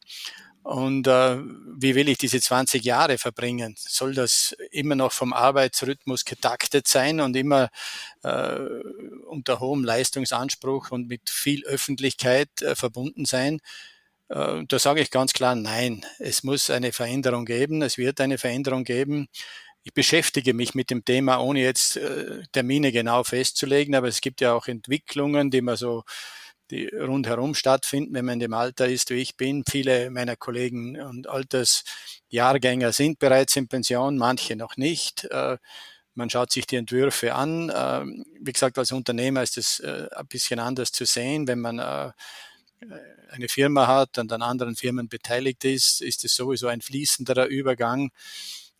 Und 0.65 1.05
äh, 1.05 1.37
wie 1.77 1.93
will 1.93 2.09
ich 2.09 2.17
diese 2.17 2.41
20 2.41 2.83
Jahre 2.83 3.19
verbringen? 3.19 3.75
Soll 3.77 4.15
das 4.15 4.55
immer 4.71 4.95
noch 4.95 5.11
vom 5.11 5.31
Arbeitsrhythmus 5.31 6.25
getaktet 6.25 6.87
sein 6.87 7.19
und 7.19 7.35
immer 7.35 7.69
äh, 8.23 8.57
unter 9.27 9.59
hohem 9.59 9.83
Leistungsanspruch 9.83 10.89
und 10.89 11.07
mit 11.07 11.29
viel 11.29 11.63
Öffentlichkeit 11.65 12.49
äh, 12.63 12.73
verbunden 12.75 13.25
sein? 13.25 13.59
Äh, 14.29 14.63
da 14.67 14.79
sage 14.79 15.01
ich 15.01 15.11
ganz 15.11 15.33
klar, 15.33 15.53
nein, 15.53 16.03
es 16.17 16.41
muss 16.43 16.71
eine 16.71 16.93
Veränderung 16.93 17.45
geben, 17.45 17.83
es 17.83 17.99
wird 17.99 18.19
eine 18.19 18.39
Veränderung 18.39 18.85
geben. 18.85 19.27
Ich 19.83 19.93
beschäftige 19.93 20.55
mich 20.55 20.73
mit 20.73 20.89
dem 20.89 21.05
Thema, 21.05 21.37
ohne 21.41 21.61
jetzt 21.61 21.97
äh, 21.97 22.41
Termine 22.53 22.91
genau 22.91 23.23
festzulegen, 23.23 23.93
aber 23.93 24.07
es 24.07 24.19
gibt 24.19 24.41
ja 24.41 24.53
auch 24.53 24.67
Entwicklungen, 24.67 25.51
die 25.51 25.61
man 25.61 25.77
so 25.77 26.03
die 26.71 26.87
rundherum 26.87 27.53
stattfinden, 27.53 28.13
wenn 28.13 28.25
man 28.25 28.33
in 28.33 28.39
dem 28.39 28.53
Alter 28.53 28.87
ist, 28.87 29.09
wie 29.11 29.21
ich 29.21 29.37
bin. 29.37 29.63
Viele 29.69 30.09
meiner 30.09 30.35
Kollegen 30.35 30.99
und 30.99 31.27
Altersjahrgänger 31.27 32.91
sind 32.91 33.19
bereits 33.19 33.55
in 33.55 33.67
Pension, 33.67 34.17
manche 34.17 34.55
noch 34.55 34.77
nicht. 34.77 35.25
Äh, 35.25 35.57
man 36.15 36.29
schaut 36.29 36.51
sich 36.51 36.65
die 36.65 36.77
Entwürfe 36.77 37.35
an. 37.35 37.71
Ähm, 37.75 38.25
wie 38.39 38.53
gesagt, 38.53 38.77
als 38.77 38.91
Unternehmer 38.91 39.43
ist 39.43 39.57
es 39.57 39.79
äh, 39.81 40.07
ein 40.15 40.27
bisschen 40.27 40.59
anders 40.59 40.91
zu 40.91 41.05
sehen. 41.05 41.47
Wenn 41.47 41.59
man 41.59 41.79
äh, 41.79 42.11
eine 43.29 43.47
Firma 43.47 43.87
hat 43.87 44.17
und 44.17 44.31
an 44.31 44.41
anderen 44.41 44.75
Firmen 44.75 45.07
beteiligt 45.07 45.65
ist, 45.65 46.01
ist 46.01 46.23
es 46.25 46.35
sowieso 46.35 46.67
ein 46.67 46.81
fließenderer 46.81 47.45
Übergang. 47.47 48.11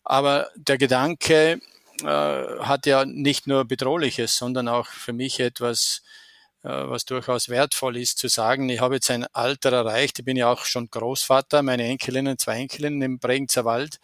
Aber 0.04 0.50
der 0.56 0.77
Gedanke 0.77 1.60
hat 2.04 2.86
ja 2.86 3.06
nicht 3.06 3.48
nur 3.48 3.63
Bedrohliches, 3.63 4.36
sondern 4.36 4.68
auch 4.68 4.88
für 4.88 5.13
mich 5.13 5.39
etwas 5.39 6.01
was 6.65 7.05
durchaus 7.05 7.50
wertvoll 7.50 7.98
ist, 7.98 8.17
zu 8.17 8.27
sagen, 8.27 8.69
ich 8.69 8.79
habe 8.79 8.95
jetzt 8.95 9.12
ein 9.12 9.25
Alter 9.34 9.72
erreicht, 9.72 10.19
ich 10.19 10.25
bin 10.25 10.38
ja 10.38 10.51
auch 10.51 10.65
schon 10.65 10.89
Großvater, 10.89 11.62
meine 11.62 11.86
Enkelinnen, 11.86 12.38
zwei 12.38 12.57
Enkelinnen 12.57 13.01
im 13.01 13.19
Bregenzer 13.19 13.65
Wald, 13.65 14.00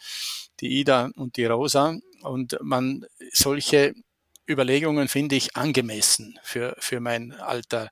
die 0.60 0.80
Ida 0.80 1.10
und 1.16 1.38
die 1.38 1.46
Rosa. 1.46 1.98
Und 2.22 2.58
man 2.62 3.06
solche 3.34 3.94
Überlegungen 4.48 5.08
finde 5.08 5.36
ich 5.36 5.56
angemessen 5.56 6.38
für, 6.44 6.76
für 6.80 7.00
mein 7.00 7.34
Alter. 7.34 7.90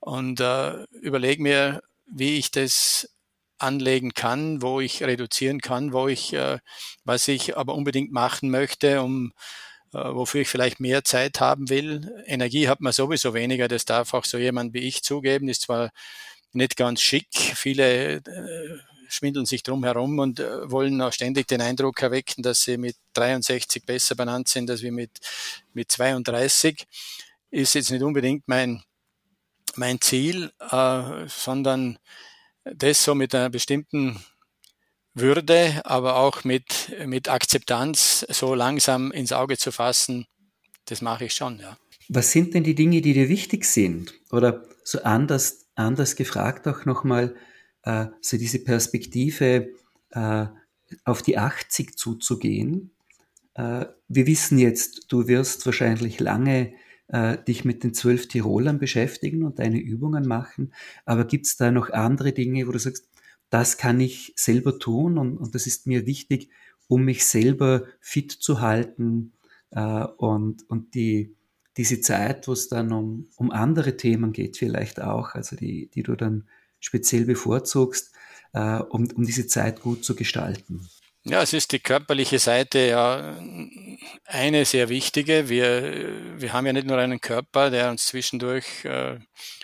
Und 0.00 0.40
äh, 0.40 0.84
überlege 1.00 1.42
mir, 1.42 1.82
wie 2.06 2.38
ich 2.38 2.50
das 2.50 3.08
anlegen 3.58 4.14
kann, 4.14 4.62
wo 4.62 4.80
ich 4.80 5.02
reduzieren 5.02 5.60
kann, 5.60 5.92
wo 5.92 6.08
ich, 6.08 6.32
äh, 6.32 6.58
was 7.04 7.28
ich 7.28 7.56
aber 7.56 7.74
unbedingt 7.74 8.10
machen 8.10 8.50
möchte, 8.50 9.02
um 9.02 9.28
äh, 9.28 9.69
wofür 9.92 10.42
ich 10.42 10.48
vielleicht 10.48 10.80
mehr 10.80 11.04
Zeit 11.04 11.40
haben 11.40 11.68
will. 11.68 12.22
Energie 12.26 12.68
hat 12.68 12.80
man 12.80 12.92
sowieso 12.92 13.34
weniger, 13.34 13.68
das 13.68 13.84
darf 13.84 14.14
auch 14.14 14.24
so 14.24 14.38
jemand 14.38 14.74
wie 14.74 14.80
ich 14.80 15.02
zugeben, 15.02 15.48
ist 15.48 15.62
zwar 15.62 15.90
nicht 16.52 16.76
ganz 16.76 17.00
schick, 17.00 17.28
viele 17.32 18.16
äh, 18.16 18.20
schwindeln 19.08 19.46
sich 19.46 19.62
drum 19.62 19.84
herum 19.84 20.18
und 20.18 20.40
äh, 20.40 20.70
wollen 20.70 21.00
auch 21.02 21.12
ständig 21.12 21.48
den 21.48 21.60
Eindruck 21.60 22.02
erwecken, 22.02 22.42
dass 22.42 22.62
sie 22.62 22.76
mit 22.76 22.96
63 23.14 23.84
besser 23.84 24.14
benannt 24.14 24.48
sind 24.48 24.70
als 24.70 24.82
wir 24.82 24.92
mit, 24.92 25.10
mit 25.72 25.90
32. 25.90 26.86
Ist 27.50 27.74
jetzt 27.74 27.90
nicht 27.90 28.02
unbedingt 28.02 28.44
mein, 28.46 28.82
mein 29.74 30.00
Ziel, 30.00 30.52
äh, 30.70 31.26
sondern 31.26 31.98
das 32.64 33.02
so 33.02 33.14
mit 33.14 33.34
einer 33.34 33.50
bestimmten 33.50 34.20
würde, 35.20 35.80
aber 35.84 36.16
auch 36.16 36.44
mit, 36.44 36.94
mit 37.06 37.28
Akzeptanz 37.28 38.26
so 38.28 38.54
langsam 38.54 39.12
ins 39.12 39.32
Auge 39.32 39.56
zu 39.56 39.72
fassen, 39.72 40.26
das 40.86 41.02
mache 41.02 41.26
ich 41.26 41.34
schon, 41.34 41.58
ja. 41.58 41.76
Was 42.08 42.32
sind 42.32 42.54
denn 42.54 42.64
die 42.64 42.74
Dinge, 42.74 43.00
die 43.00 43.12
dir 43.12 43.28
wichtig 43.28 43.64
sind? 43.64 44.14
Oder 44.32 44.64
so 44.82 45.02
anders, 45.02 45.68
anders 45.76 46.16
gefragt 46.16 46.66
auch 46.66 46.84
nochmal, 46.84 47.36
äh, 47.84 48.06
so 48.20 48.36
diese 48.36 48.58
Perspektive 48.58 49.68
äh, 50.10 50.46
auf 51.04 51.22
die 51.22 51.38
80 51.38 51.96
zuzugehen. 51.96 52.90
Äh, 53.54 53.86
wir 54.08 54.26
wissen 54.26 54.58
jetzt, 54.58 55.06
du 55.12 55.28
wirst 55.28 55.64
wahrscheinlich 55.66 56.18
lange 56.18 56.72
äh, 57.08 57.38
dich 57.44 57.64
mit 57.64 57.84
den 57.84 57.94
zwölf 57.94 58.28
Tirolern 58.28 58.78
beschäftigen 58.78 59.44
und 59.44 59.58
deine 59.58 59.78
Übungen 59.78 60.26
machen, 60.26 60.72
aber 61.04 61.24
gibt 61.24 61.46
es 61.46 61.56
da 61.56 61.70
noch 61.70 61.90
andere 61.90 62.32
Dinge, 62.32 62.66
wo 62.66 62.72
du 62.72 62.78
sagst, 62.78 63.08
das 63.50 63.76
kann 63.76 64.00
ich 64.00 64.32
selber 64.36 64.78
tun 64.78 65.18
und, 65.18 65.36
und 65.36 65.54
das 65.54 65.66
ist 65.66 65.86
mir 65.86 66.06
wichtig, 66.06 66.50
um 66.88 67.04
mich 67.04 67.26
selber 67.26 67.84
fit 68.00 68.32
zu 68.32 68.60
halten 68.60 69.32
äh, 69.70 70.04
und, 70.16 70.68
und 70.68 70.94
die, 70.94 71.36
diese 71.76 72.00
Zeit, 72.00 72.48
wo 72.48 72.52
es 72.52 72.68
dann 72.68 72.92
um, 72.92 73.28
um 73.36 73.50
andere 73.50 73.96
Themen 73.96 74.32
geht, 74.32 74.56
vielleicht 74.56 75.00
auch, 75.00 75.34
also 75.34 75.56
die, 75.56 75.88
die 75.94 76.02
du 76.02 76.16
dann 76.16 76.48
speziell 76.80 77.24
bevorzugst, 77.24 78.12
äh, 78.52 78.76
um, 78.76 79.08
um 79.14 79.24
diese 79.24 79.46
Zeit 79.46 79.80
gut 79.80 80.04
zu 80.04 80.14
gestalten. 80.14 80.88
Ja, 81.22 81.42
es 81.42 81.52
ist 81.52 81.72
die 81.72 81.80
körperliche 81.80 82.38
Seite 82.38 82.78
ja 82.78 83.36
eine 84.24 84.64
sehr 84.64 84.88
wichtige. 84.88 85.50
Wir, 85.50 86.40
wir 86.40 86.52
haben 86.54 86.66
ja 86.66 86.72
nicht 86.72 86.86
nur 86.86 86.96
einen 86.96 87.20
Körper, 87.20 87.70
der 87.70 87.90
uns 87.90 88.06
zwischendurch 88.06 88.84
äh, 88.86 89.18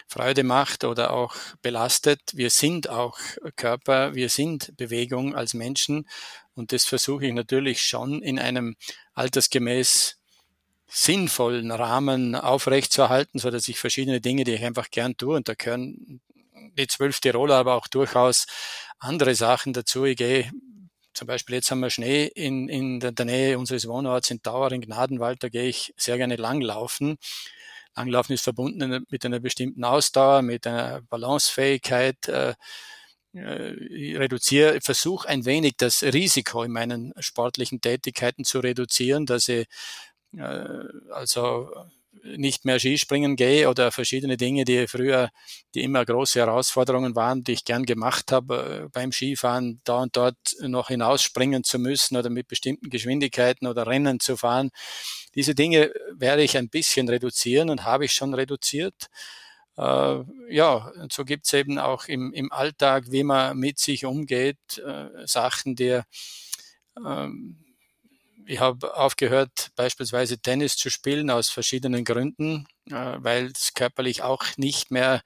Freude 0.08 0.44
macht 0.44 0.84
oder 0.84 1.12
auch 1.12 1.34
belastet. 1.62 2.20
Wir 2.32 2.50
sind 2.50 2.88
auch 2.88 3.18
Körper, 3.56 4.14
wir 4.14 4.28
sind 4.28 4.76
Bewegung 4.76 5.34
als 5.34 5.54
Menschen 5.54 6.08
und 6.54 6.72
das 6.72 6.84
versuche 6.84 7.26
ich 7.26 7.32
natürlich 7.32 7.82
schon 7.82 8.22
in 8.22 8.38
einem 8.38 8.76
altersgemäß 9.14 10.18
sinnvollen 10.88 11.70
Rahmen 11.72 12.34
aufrechtzuerhalten, 12.34 13.40
so 13.40 13.50
dass 13.50 13.68
ich 13.68 13.78
verschiedene 13.78 14.20
Dinge, 14.20 14.44
die 14.44 14.54
ich 14.54 14.64
einfach 14.64 14.90
gern 14.90 15.16
tue, 15.16 15.36
und 15.36 15.48
da 15.48 15.54
gehören 15.54 16.20
die 16.78 16.86
zwölf 16.86 17.20
Tiroler, 17.20 17.56
aber 17.56 17.75
auch 17.75 17.88
durchaus 17.88 18.46
andere 18.98 19.34
Sachen 19.34 19.72
dazu. 19.72 20.04
Ich 20.04 20.16
gehe 20.16 20.50
zum 21.12 21.26
Beispiel 21.26 21.56
jetzt 21.56 21.70
haben 21.70 21.80
wir 21.80 21.90
Schnee 21.90 22.26
in, 22.26 22.68
in 22.68 23.00
der 23.00 23.25
Nähe 23.25 23.58
unseres 23.58 23.88
Wohnorts 23.88 24.30
in 24.30 24.42
Dauer 24.42 24.70
in 24.72 24.82
Gnadenwald, 24.82 25.42
da 25.42 25.48
gehe 25.48 25.68
ich 25.68 25.94
sehr 25.96 26.18
gerne 26.18 26.36
langlaufen. 26.36 27.16
Langlaufen 27.96 28.34
ist 28.34 28.44
verbunden 28.44 29.04
mit 29.08 29.24
einer 29.24 29.40
bestimmten 29.40 29.84
Ausdauer, 29.84 30.42
mit 30.42 30.66
einer 30.66 31.02
Balancefähigkeit. 31.02 32.28
Äh, 32.28 32.54
äh, 33.34 33.74
ich 33.74 34.18
reduziere, 34.18 34.80
versuche 34.82 35.28
ein 35.28 35.44
wenig 35.44 35.76
das 35.78 36.02
Risiko 36.02 36.62
in 36.62 36.72
meinen 36.72 37.12
sportlichen 37.18 37.80
Tätigkeiten 37.80 38.44
zu 38.44 38.60
reduzieren, 38.60 39.26
dass 39.26 39.48
ich 39.48 39.66
äh, 40.36 40.84
also 41.10 41.70
nicht 42.23 42.64
mehr 42.64 42.78
Skispringen 42.78 43.37
gehe 43.37 43.68
oder 43.68 43.92
verschiedene 43.92 44.37
Dinge, 44.37 44.64
die 44.64 44.87
früher, 44.87 45.30
die 45.75 45.82
immer 45.82 46.04
große 46.04 46.38
Herausforderungen 46.40 47.14
waren, 47.14 47.44
die 47.44 47.52
ich 47.52 47.64
gern 47.64 47.85
gemacht 47.85 48.32
habe, 48.32 48.85
äh, 48.87 48.88
beim 48.92 49.12
Skifahren 49.12 49.80
da 49.85 50.02
und 50.02 50.16
dort 50.16 50.37
noch 50.61 50.88
hinausspringen 50.88 51.64
zu 51.64 51.78
müssen 51.78 52.16
oder 52.16 52.30
mit 52.30 52.49
bestimmten 52.49 52.90
Geschwindigkeiten 52.90 53.66
oder 53.66 53.87
Rennen 53.87 54.20
zu 54.20 54.37
fahren. 54.37 54.70
Diese 55.35 55.54
Dinge 55.54 55.92
werde 56.12 56.42
ich 56.42 56.56
ein 56.56 56.68
bisschen 56.70 57.08
reduzieren 57.08 57.70
und 57.70 57.85
habe 57.85 58.06
ich 58.06 58.12
schon 58.12 58.35
reduziert. 58.35 59.08
Äh, 59.76 60.25
ja, 60.49 60.92
und 61.00 61.12
so 61.12 61.25
gibt 61.25 61.46
es 61.46 61.52
eben 61.52 61.78
auch 61.78 62.06
im, 62.06 62.32
im 62.32 62.50
Alltag, 62.52 63.04
wie 63.11 63.25
man 63.25 63.58
mit 63.58 63.78
sich 63.78 64.06
umgeht, 64.06 64.78
äh, 64.78 65.08
Sachen, 65.26 65.76
die 65.76 66.00
ähm, 67.04 67.65
ich 68.46 68.60
habe 68.60 68.96
aufgehört, 68.96 69.70
beispielsweise 69.76 70.38
Tennis 70.38 70.76
zu 70.76 70.90
spielen 70.90 71.30
aus 71.30 71.48
verschiedenen 71.48 72.04
Gründen, 72.04 72.66
äh, 72.90 73.16
weil 73.18 73.46
es 73.46 73.74
körperlich 73.74 74.22
auch 74.22 74.44
nicht 74.56 74.90
mehr 74.90 75.22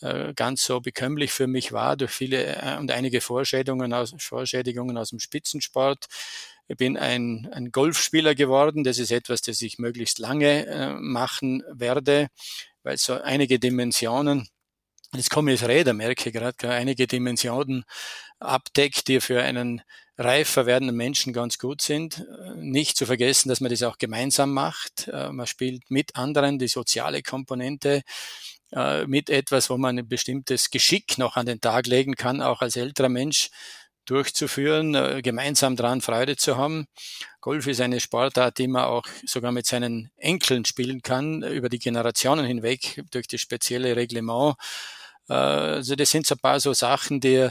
äh, 0.00 0.32
ganz 0.34 0.64
so 0.64 0.80
bekömmlich 0.80 1.32
für 1.32 1.46
mich 1.46 1.72
war 1.72 1.96
durch 1.96 2.12
viele 2.12 2.56
äh, 2.56 2.76
und 2.78 2.90
einige 2.90 3.20
Vorschädigungen 3.20 3.92
aus, 3.92 4.14
Vorschädigungen 4.18 4.96
aus 4.96 5.10
dem 5.10 5.18
Spitzensport. 5.18 6.06
Ich 6.68 6.76
bin 6.76 6.96
ein, 6.96 7.48
ein 7.52 7.70
Golfspieler 7.72 8.34
geworden. 8.34 8.84
Das 8.84 8.98
ist 8.98 9.10
etwas, 9.10 9.42
das 9.42 9.60
ich 9.60 9.78
möglichst 9.78 10.18
lange 10.18 10.96
machen 11.00 11.62
werde, 11.70 12.28
weil 12.82 12.96
so 12.96 13.14
einige 13.20 13.58
Dimensionen 13.58 14.48
Jetzt 15.14 15.28
komme 15.28 15.52
ich 15.52 15.60
ins 15.60 15.68
Räder, 15.68 15.92
merke 15.92 16.32
gerade, 16.32 16.70
einige 16.70 17.06
Dimensionen 17.06 17.84
abdeckt, 18.38 19.08
die 19.08 19.20
für 19.20 19.42
einen 19.42 19.82
reifer 20.24 20.66
werdenden 20.66 20.96
Menschen 20.96 21.32
ganz 21.32 21.58
gut 21.58 21.80
sind. 21.80 22.24
Nicht 22.56 22.96
zu 22.96 23.06
vergessen, 23.06 23.48
dass 23.48 23.60
man 23.60 23.70
das 23.70 23.82
auch 23.82 23.98
gemeinsam 23.98 24.52
macht. 24.52 25.08
Äh, 25.08 25.30
man 25.30 25.46
spielt 25.46 25.90
mit 25.90 26.16
anderen 26.16 26.58
die 26.58 26.68
soziale 26.68 27.22
Komponente 27.22 28.02
äh, 28.72 29.06
mit 29.06 29.30
etwas, 29.30 29.70
wo 29.70 29.76
man 29.76 29.98
ein 29.98 30.08
bestimmtes 30.08 30.70
Geschick 30.70 31.18
noch 31.18 31.36
an 31.36 31.46
den 31.46 31.60
Tag 31.60 31.86
legen 31.86 32.14
kann, 32.14 32.40
auch 32.40 32.62
als 32.62 32.76
älterer 32.76 33.08
Mensch 33.08 33.50
durchzuführen, 34.06 34.94
äh, 34.94 35.20
gemeinsam 35.22 35.76
daran 35.76 36.00
Freude 36.00 36.36
zu 36.36 36.56
haben. 36.56 36.86
Golf 37.40 37.66
ist 37.66 37.80
eine 37.80 38.00
Sportart, 38.00 38.58
die 38.58 38.68
man 38.68 38.84
auch 38.84 39.04
sogar 39.26 39.52
mit 39.52 39.66
seinen 39.66 40.10
Enkeln 40.16 40.64
spielen 40.64 41.02
kann, 41.02 41.42
über 41.42 41.68
die 41.68 41.78
Generationen 41.78 42.46
hinweg, 42.46 43.02
durch 43.10 43.26
das 43.28 43.40
spezielle 43.40 43.94
Reglement. 43.96 44.56
Äh, 45.28 45.34
also 45.34 45.94
das 45.94 46.10
sind 46.10 46.26
so 46.26 46.34
ein 46.34 46.40
paar 46.40 46.60
so 46.60 46.72
Sachen, 46.72 47.20
die, 47.20 47.50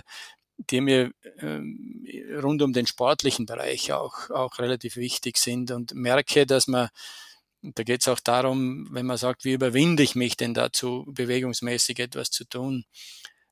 die 0.69 0.81
mir 0.81 1.11
ähm, 1.39 2.05
rund 2.41 2.61
um 2.61 2.73
den 2.73 2.87
sportlichen 2.87 3.45
Bereich 3.45 3.91
auch, 3.91 4.29
auch 4.29 4.59
relativ 4.59 4.95
wichtig 4.95 5.37
sind 5.37 5.71
und 5.71 5.93
merke, 5.93 6.45
dass 6.45 6.67
man 6.67 6.89
da 7.63 7.83
geht 7.83 8.01
es 8.01 8.07
auch 8.07 8.19
darum, 8.19 8.87
wenn 8.91 9.05
man 9.05 9.17
sagt, 9.17 9.45
wie 9.45 9.53
überwinde 9.53 10.03
ich 10.03 10.15
mich 10.15 10.35
denn 10.35 10.53
dazu, 10.53 11.05
bewegungsmäßig 11.07 11.99
etwas 11.99 12.31
zu 12.31 12.45
tun? 12.45 12.85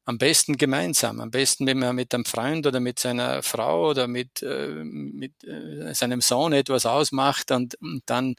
Am 0.06 0.18
besten 0.18 0.58
gemeinsam, 0.58 1.22
am 1.22 1.30
besten, 1.30 1.68
wenn 1.68 1.78
man 1.78 1.96
mit 1.96 2.16
einem 2.16 2.26
Freund 2.26 2.66
oder 2.66 2.80
mit 2.80 2.98
seiner 2.98 3.44
Frau 3.44 3.90
oder 3.90 4.08
mit, 4.08 4.42
äh, 4.42 4.84
mit 4.84 5.44
äh, 5.44 5.94
seinem 5.94 6.22
Sohn 6.22 6.54
etwas 6.54 6.88
ausmacht 6.88 7.52
und, 7.52 7.76
und 7.76 8.02
dann 8.08 8.36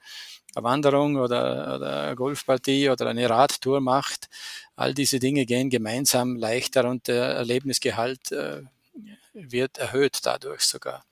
eine 0.55 0.65
Wanderung 0.65 1.17
oder, 1.17 1.77
oder 1.77 2.03
eine 2.05 2.17
Golfpartie 2.17 2.91
oder 2.91 3.07
eine 3.07 3.29
Radtour 3.29 3.81
macht. 3.81 4.29
All 4.77 4.95
diese 4.95 5.19
Dinge 5.19 5.47
gehen 5.47 5.71
gemeinsam 5.71 6.37
leichter 6.37 6.89
und 6.89 7.09
der 7.09 7.25
Erlebnisgehalt 7.25 8.33
äh, 8.33 8.63
wird 9.33 9.79
erhöht 9.79 10.21
dadurch 10.25 10.63
sogar. 10.63 11.05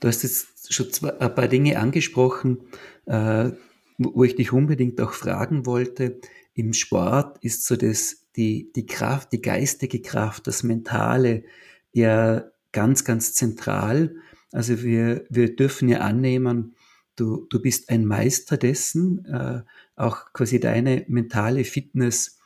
Du 0.00 0.08
hast 0.08 0.22
jetzt 0.22 0.72
schon 0.72 0.92
zwei, 0.92 1.18
ein 1.18 1.34
paar 1.34 1.48
Dinge 1.48 1.78
angesprochen, 1.78 2.58
äh, 3.06 3.50
wo 3.98 4.24
ich 4.24 4.36
dich 4.36 4.52
unbedingt 4.52 5.00
auch 5.00 5.12
fragen 5.12 5.66
wollte. 5.66 6.20
Im 6.54 6.72
Sport 6.72 7.38
ist 7.42 7.66
so 7.66 7.76
das, 7.76 8.26
die, 8.36 8.72
die 8.74 8.86
Kraft, 8.86 9.32
die 9.32 9.42
geistige 9.42 10.00
Kraft, 10.00 10.46
das 10.46 10.62
Mentale 10.62 11.44
ja 11.92 12.44
ganz, 12.72 13.04
ganz 13.04 13.34
zentral. 13.34 14.14
Also 14.52 14.82
wir, 14.82 15.26
wir 15.28 15.54
dürfen 15.54 15.88
ja 15.88 15.98
annehmen, 15.98 16.74
du, 17.20 17.46
du 17.48 17.60
bist 17.60 17.90
ein 17.90 18.06
Meister 18.06 18.56
dessen, 18.56 19.24
äh, 19.26 19.62
auch 19.96 20.32
quasi 20.32 20.58
deine 20.58 21.04
mentale 21.08 21.64
Fitness 21.64 22.38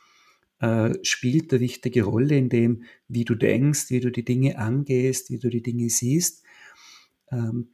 äh, 0.61 0.95
spielt 1.02 1.52
eine 1.52 1.61
wichtige 1.61 2.02
Rolle 2.02 2.37
in 2.37 2.49
dem, 2.49 2.85
wie 3.09 3.25
du 3.25 3.35
denkst, 3.35 3.90
wie 3.90 4.00
du 4.00 4.11
die 4.11 4.25
Dinge 4.25 4.59
angehst, 4.59 5.31
wie 5.31 5.38
du 5.38 5.49
die 5.49 5.62
Dinge 5.62 5.88
siehst. 5.90 6.43
Ähm, 7.31 7.69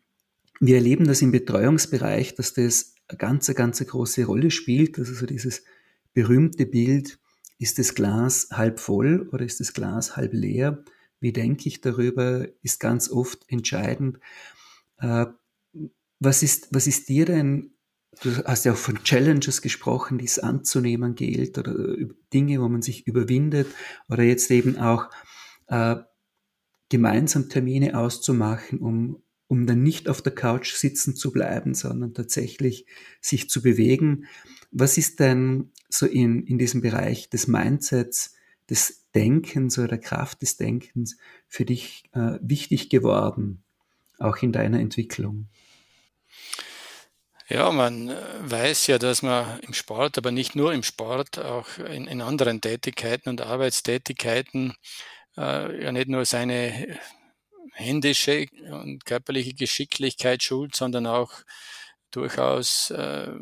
wir 0.60 0.76
erleben 0.76 1.06
das 1.06 1.22
im 1.22 1.32
Betreuungsbereich, 1.32 2.34
dass 2.34 2.52
das 2.52 2.94
eine 3.08 3.18
ganz, 3.18 3.52
ganz 3.54 3.84
große 3.84 4.24
Rolle 4.24 4.50
spielt. 4.50 4.98
Also 4.98 5.14
so 5.14 5.26
dieses 5.26 5.64
berühmte 6.12 6.66
Bild, 6.66 7.18
ist 7.58 7.78
das 7.78 7.94
Glas 7.94 8.48
halb 8.52 8.80
voll 8.80 9.28
oder 9.32 9.44
ist 9.44 9.60
das 9.60 9.74
Glas 9.74 10.16
halb 10.16 10.32
leer? 10.32 10.82
Wie 11.20 11.32
denke 11.32 11.68
ich 11.68 11.82
darüber, 11.82 12.48
ist 12.62 12.80
ganz 12.80 13.10
oft 13.10 13.44
entscheidend. 13.48 14.18
Äh, 14.98 15.26
was 16.20 16.42
ist, 16.42 16.68
was 16.70 16.86
ist 16.86 17.08
dir 17.08 17.24
denn, 17.24 17.72
du 18.22 18.36
hast 18.44 18.64
ja 18.64 18.72
auch 18.72 18.78
von 18.78 19.02
Challenges 19.02 19.62
gesprochen, 19.62 20.18
die 20.18 20.26
es 20.26 20.38
anzunehmen 20.38 21.14
gilt 21.14 21.58
oder 21.58 21.74
Dinge, 22.32 22.60
wo 22.60 22.68
man 22.68 22.82
sich 22.82 23.06
überwindet 23.06 23.66
oder 24.08 24.22
jetzt 24.22 24.50
eben 24.50 24.78
auch 24.78 25.08
äh, 25.68 25.96
gemeinsam 26.90 27.48
Termine 27.48 27.98
auszumachen, 27.98 28.80
um, 28.80 29.22
um 29.46 29.66
dann 29.66 29.82
nicht 29.82 30.08
auf 30.08 30.20
der 30.20 30.34
Couch 30.34 30.74
sitzen 30.74 31.16
zu 31.16 31.32
bleiben, 31.32 31.72
sondern 31.72 32.12
tatsächlich 32.12 32.84
sich 33.20 33.48
zu 33.48 33.62
bewegen. 33.62 34.26
Was 34.70 34.98
ist 34.98 35.20
denn 35.20 35.72
so 35.88 36.06
in, 36.06 36.46
in 36.46 36.58
diesem 36.58 36.82
Bereich 36.82 37.30
des 37.30 37.46
Mindsets, 37.46 38.34
des 38.68 39.06
Denkens 39.14 39.78
oder 39.78 39.88
der 39.88 39.98
Kraft 39.98 40.42
des 40.42 40.56
Denkens 40.56 41.16
für 41.48 41.64
dich 41.64 42.04
äh, 42.12 42.38
wichtig 42.42 42.90
geworden, 42.90 43.62
auch 44.18 44.36
in 44.38 44.52
deiner 44.52 44.80
Entwicklung? 44.80 45.48
Ja, 47.50 47.72
man 47.72 48.10
äh, 48.10 48.16
weiß 48.38 48.86
ja, 48.86 48.98
dass 48.98 49.22
man 49.22 49.58
im 49.60 49.74
Sport, 49.74 50.16
aber 50.16 50.30
nicht 50.30 50.54
nur 50.54 50.72
im 50.72 50.84
Sport, 50.84 51.38
auch 51.40 51.78
in, 51.78 52.06
in 52.06 52.22
anderen 52.22 52.60
Tätigkeiten 52.60 53.28
und 53.28 53.40
Arbeitstätigkeiten 53.40 54.74
äh, 55.36 55.82
ja 55.82 55.90
nicht 55.90 56.08
nur 56.08 56.24
seine 56.24 57.00
händische 57.72 58.46
und 58.70 59.04
körperliche 59.04 59.54
Geschicklichkeit 59.54 60.44
schult, 60.44 60.76
sondern 60.76 61.08
auch 61.08 61.32
durchaus 62.12 62.92
äh, 62.92 63.32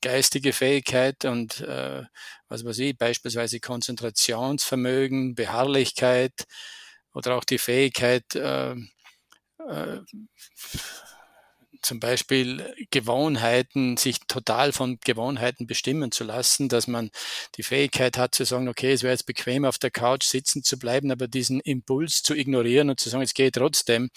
geistige 0.00 0.52
Fähigkeit 0.52 1.24
und 1.24 1.60
äh, 1.60 2.02
was 2.48 2.64
weiß 2.64 2.78
ich, 2.80 2.98
beispielsweise 2.98 3.60
Konzentrationsvermögen, 3.60 5.36
Beharrlichkeit 5.36 6.46
oder 7.14 7.36
auch 7.36 7.44
die 7.44 7.58
Fähigkeit, 7.58 8.34
äh, 8.34 8.72
äh, 8.72 10.00
zum 11.82 12.00
Beispiel 12.00 12.74
Gewohnheiten, 12.90 13.96
sich 13.96 14.20
total 14.26 14.72
von 14.72 14.98
Gewohnheiten 15.04 15.66
bestimmen 15.66 16.12
zu 16.12 16.24
lassen, 16.24 16.68
dass 16.68 16.86
man 16.86 17.10
die 17.56 17.62
Fähigkeit 17.62 18.18
hat 18.18 18.34
zu 18.34 18.44
sagen, 18.44 18.68
okay, 18.68 18.92
es 18.92 19.02
wäre 19.02 19.12
jetzt 19.12 19.26
bequem 19.26 19.64
auf 19.64 19.78
der 19.78 19.90
Couch 19.90 20.24
sitzen 20.24 20.62
zu 20.62 20.78
bleiben, 20.78 21.10
aber 21.10 21.28
diesen 21.28 21.60
Impuls 21.60 22.22
zu 22.22 22.34
ignorieren 22.34 22.90
und 22.90 23.00
zu 23.00 23.08
sagen, 23.08 23.22
es 23.22 23.34
geht 23.34 23.54
trotzdem 23.54 24.10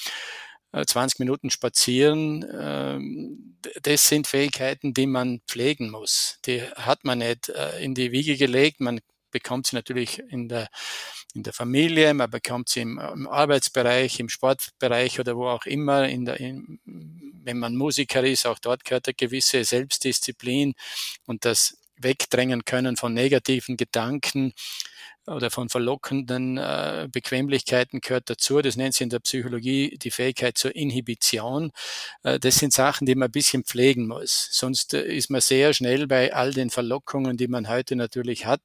20 0.74 1.19
äh, 1.19 1.24
Minuten 1.24 1.50
spazieren, 1.50 2.45
ähm, 2.58 3.58
das 3.84 4.08
sind 4.08 4.28
Fähigkeiten, 4.28 4.93
die 4.93 5.08
man 5.08 5.41
pflegen 5.47 5.89
muss. 5.89 6.39
Die 6.45 6.62
hat 6.62 7.04
man 7.04 7.19
nicht 7.19 7.50
äh, 7.50 7.84
in 7.84 7.93
die 7.93 8.12
Wiege 8.12 8.38
gelegt. 8.38 8.80
Man 8.80 9.02
bekommt 9.32 9.67
sie 9.67 9.76
natürlich 9.76 10.19
in 10.19 10.50
der, 10.50 10.67
in 11.34 11.44
der 11.44 11.54
Familie, 11.54 12.13
man 12.13 12.30
bekommt 12.30 12.70
sie 12.70 12.82
im, 12.82 13.00
im 13.00 13.28
Arbeitsbereich, 13.28 14.20
im 14.20 14.30
Sportbereich 14.30 15.20
oder 15.20 15.36
wo 15.38 15.48
auch 15.48 15.65
immer. 15.65 16.08
In 16.08 16.26
der, 16.26 16.39
in, 16.39 16.80
wenn 17.44 17.60
man 17.60 17.76
Musiker 17.76 18.24
ist, 18.24 18.46
auch 18.46 18.60
dort 18.60 18.84
gehört 18.84 19.08
eine 19.08 19.15
gewisse 19.15 19.63
Selbstdisziplin 19.63 20.74
und 21.26 21.46
das 21.46 21.78
Wegdrängen 21.98 22.65
können 22.65 22.98
von 22.98 23.13
negativen 23.13 23.78
Gedanken 23.78 24.54
oder 25.28 25.52
von 25.52 25.70
verlockenden 25.70 26.58
äh, 26.58 27.08
Bequemlichkeiten 27.12 28.02
gehört 28.02 28.30
dazu. 28.30 28.62
Das 28.62 28.76
nennt 28.76 28.96
sich 28.96 29.04
in 29.04 29.10
der 29.10 29.20
Psychologie 29.20 29.98
die 29.98 30.12
Fähigkeit 30.12 30.58
zur 30.58 30.76
Inhibition. 30.76 31.72
Äh, 32.24 32.39
das 32.39 32.56
sind 32.56 32.74
Sachen, 32.74 33.06
die 33.06 33.15
man 33.15 33.30
ein 33.30 33.32
bisschen 33.32 33.63
pflegen 33.63 34.08
muss. 34.08 34.50
Sonst 34.52 34.94
äh, 34.94 35.04
ist 35.04 35.30
man 35.30 35.41
sehr 35.41 35.74
schnell 35.74 36.08
bei 36.08 36.34
all 36.34 36.54
den 36.54 36.72
Verlockungen, 36.72 37.38
die 37.38 37.48
man 37.48 37.70
heute 37.70 37.96
natürlich 37.96 38.46
hat, 38.46 38.62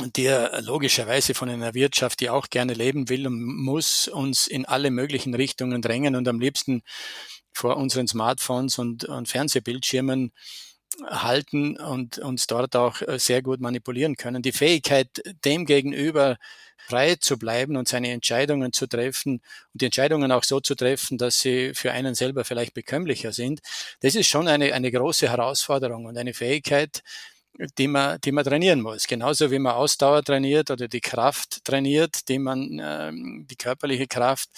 die 0.00 0.26
logischerweise 0.60 1.34
von 1.34 1.48
einer 1.48 1.74
Wirtschaft, 1.74 2.20
die 2.20 2.30
auch 2.30 2.50
gerne 2.50 2.74
leben 2.74 3.08
will 3.08 3.26
und 3.26 3.42
muss, 3.42 4.08
uns 4.08 4.46
in 4.46 4.66
alle 4.66 4.90
möglichen 4.90 5.34
Richtungen 5.34 5.82
drängen 5.82 6.16
und 6.16 6.26
am 6.26 6.40
liebsten 6.40 6.82
vor 7.52 7.76
unseren 7.76 8.08
Smartphones 8.08 8.78
und, 8.78 9.04
und 9.04 9.28
Fernsehbildschirmen 9.28 10.32
halten 11.06 11.76
und 11.76 12.18
uns 12.18 12.46
dort 12.46 12.76
auch 12.76 13.00
äh, 13.02 13.18
sehr 13.18 13.42
gut 13.42 13.60
manipulieren 13.60 14.16
können. 14.16 14.42
Die 14.42 14.52
Fähigkeit, 14.52 15.08
dem 15.44 15.66
gegenüber 15.66 16.36
frei 16.86 17.16
zu 17.16 17.38
bleiben 17.38 17.76
und 17.76 17.88
seine 17.88 18.10
Entscheidungen 18.10 18.72
zu 18.72 18.86
treffen 18.86 19.40
und 19.72 19.80
die 19.80 19.86
Entscheidungen 19.86 20.30
auch 20.32 20.44
so 20.44 20.60
zu 20.60 20.74
treffen, 20.74 21.18
dass 21.18 21.40
sie 21.40 21.72
für 21.74 21.92
einen 21.92 22.14
selber 22.14 22.44
vielleicht 22.44 22.74
bekömmlicher 22.74 23.32
sind, 23.32 23.60
das 24.00 24.14
ist 24.14 24.28
schon 24.28 24.48
eine, 24.48 24.74
eine 24.74 24.92
große 24.92 25.28
Herausforderung 25.28 26.04
und 26.04 26.18
eine 26.18 26.34
Fähigkeit, 26.34 27.02
die 27.78 27.88
man, 27.88 28.20
die 28.20 28.32
man 28.32 28.44
trainieren 28.44 28.80
muss. 28.80 29.06
Genauso 29.06 29.50
wie 29.50 29.58
man 29.58 29.74
Ausdauer 29.74 30.22
trainiert 30.24 30.70
oder 30.70 30.88
die 30.88 31.00
Kraft 31.00 31.64
trainiert, 31.64 32.28
die 32.28 32.38
man, 32.38 32.78
äh, 32.78 33.12
die 33.46 33.56
körperliche 33.56 34.06
Kraft, 34.06 34.48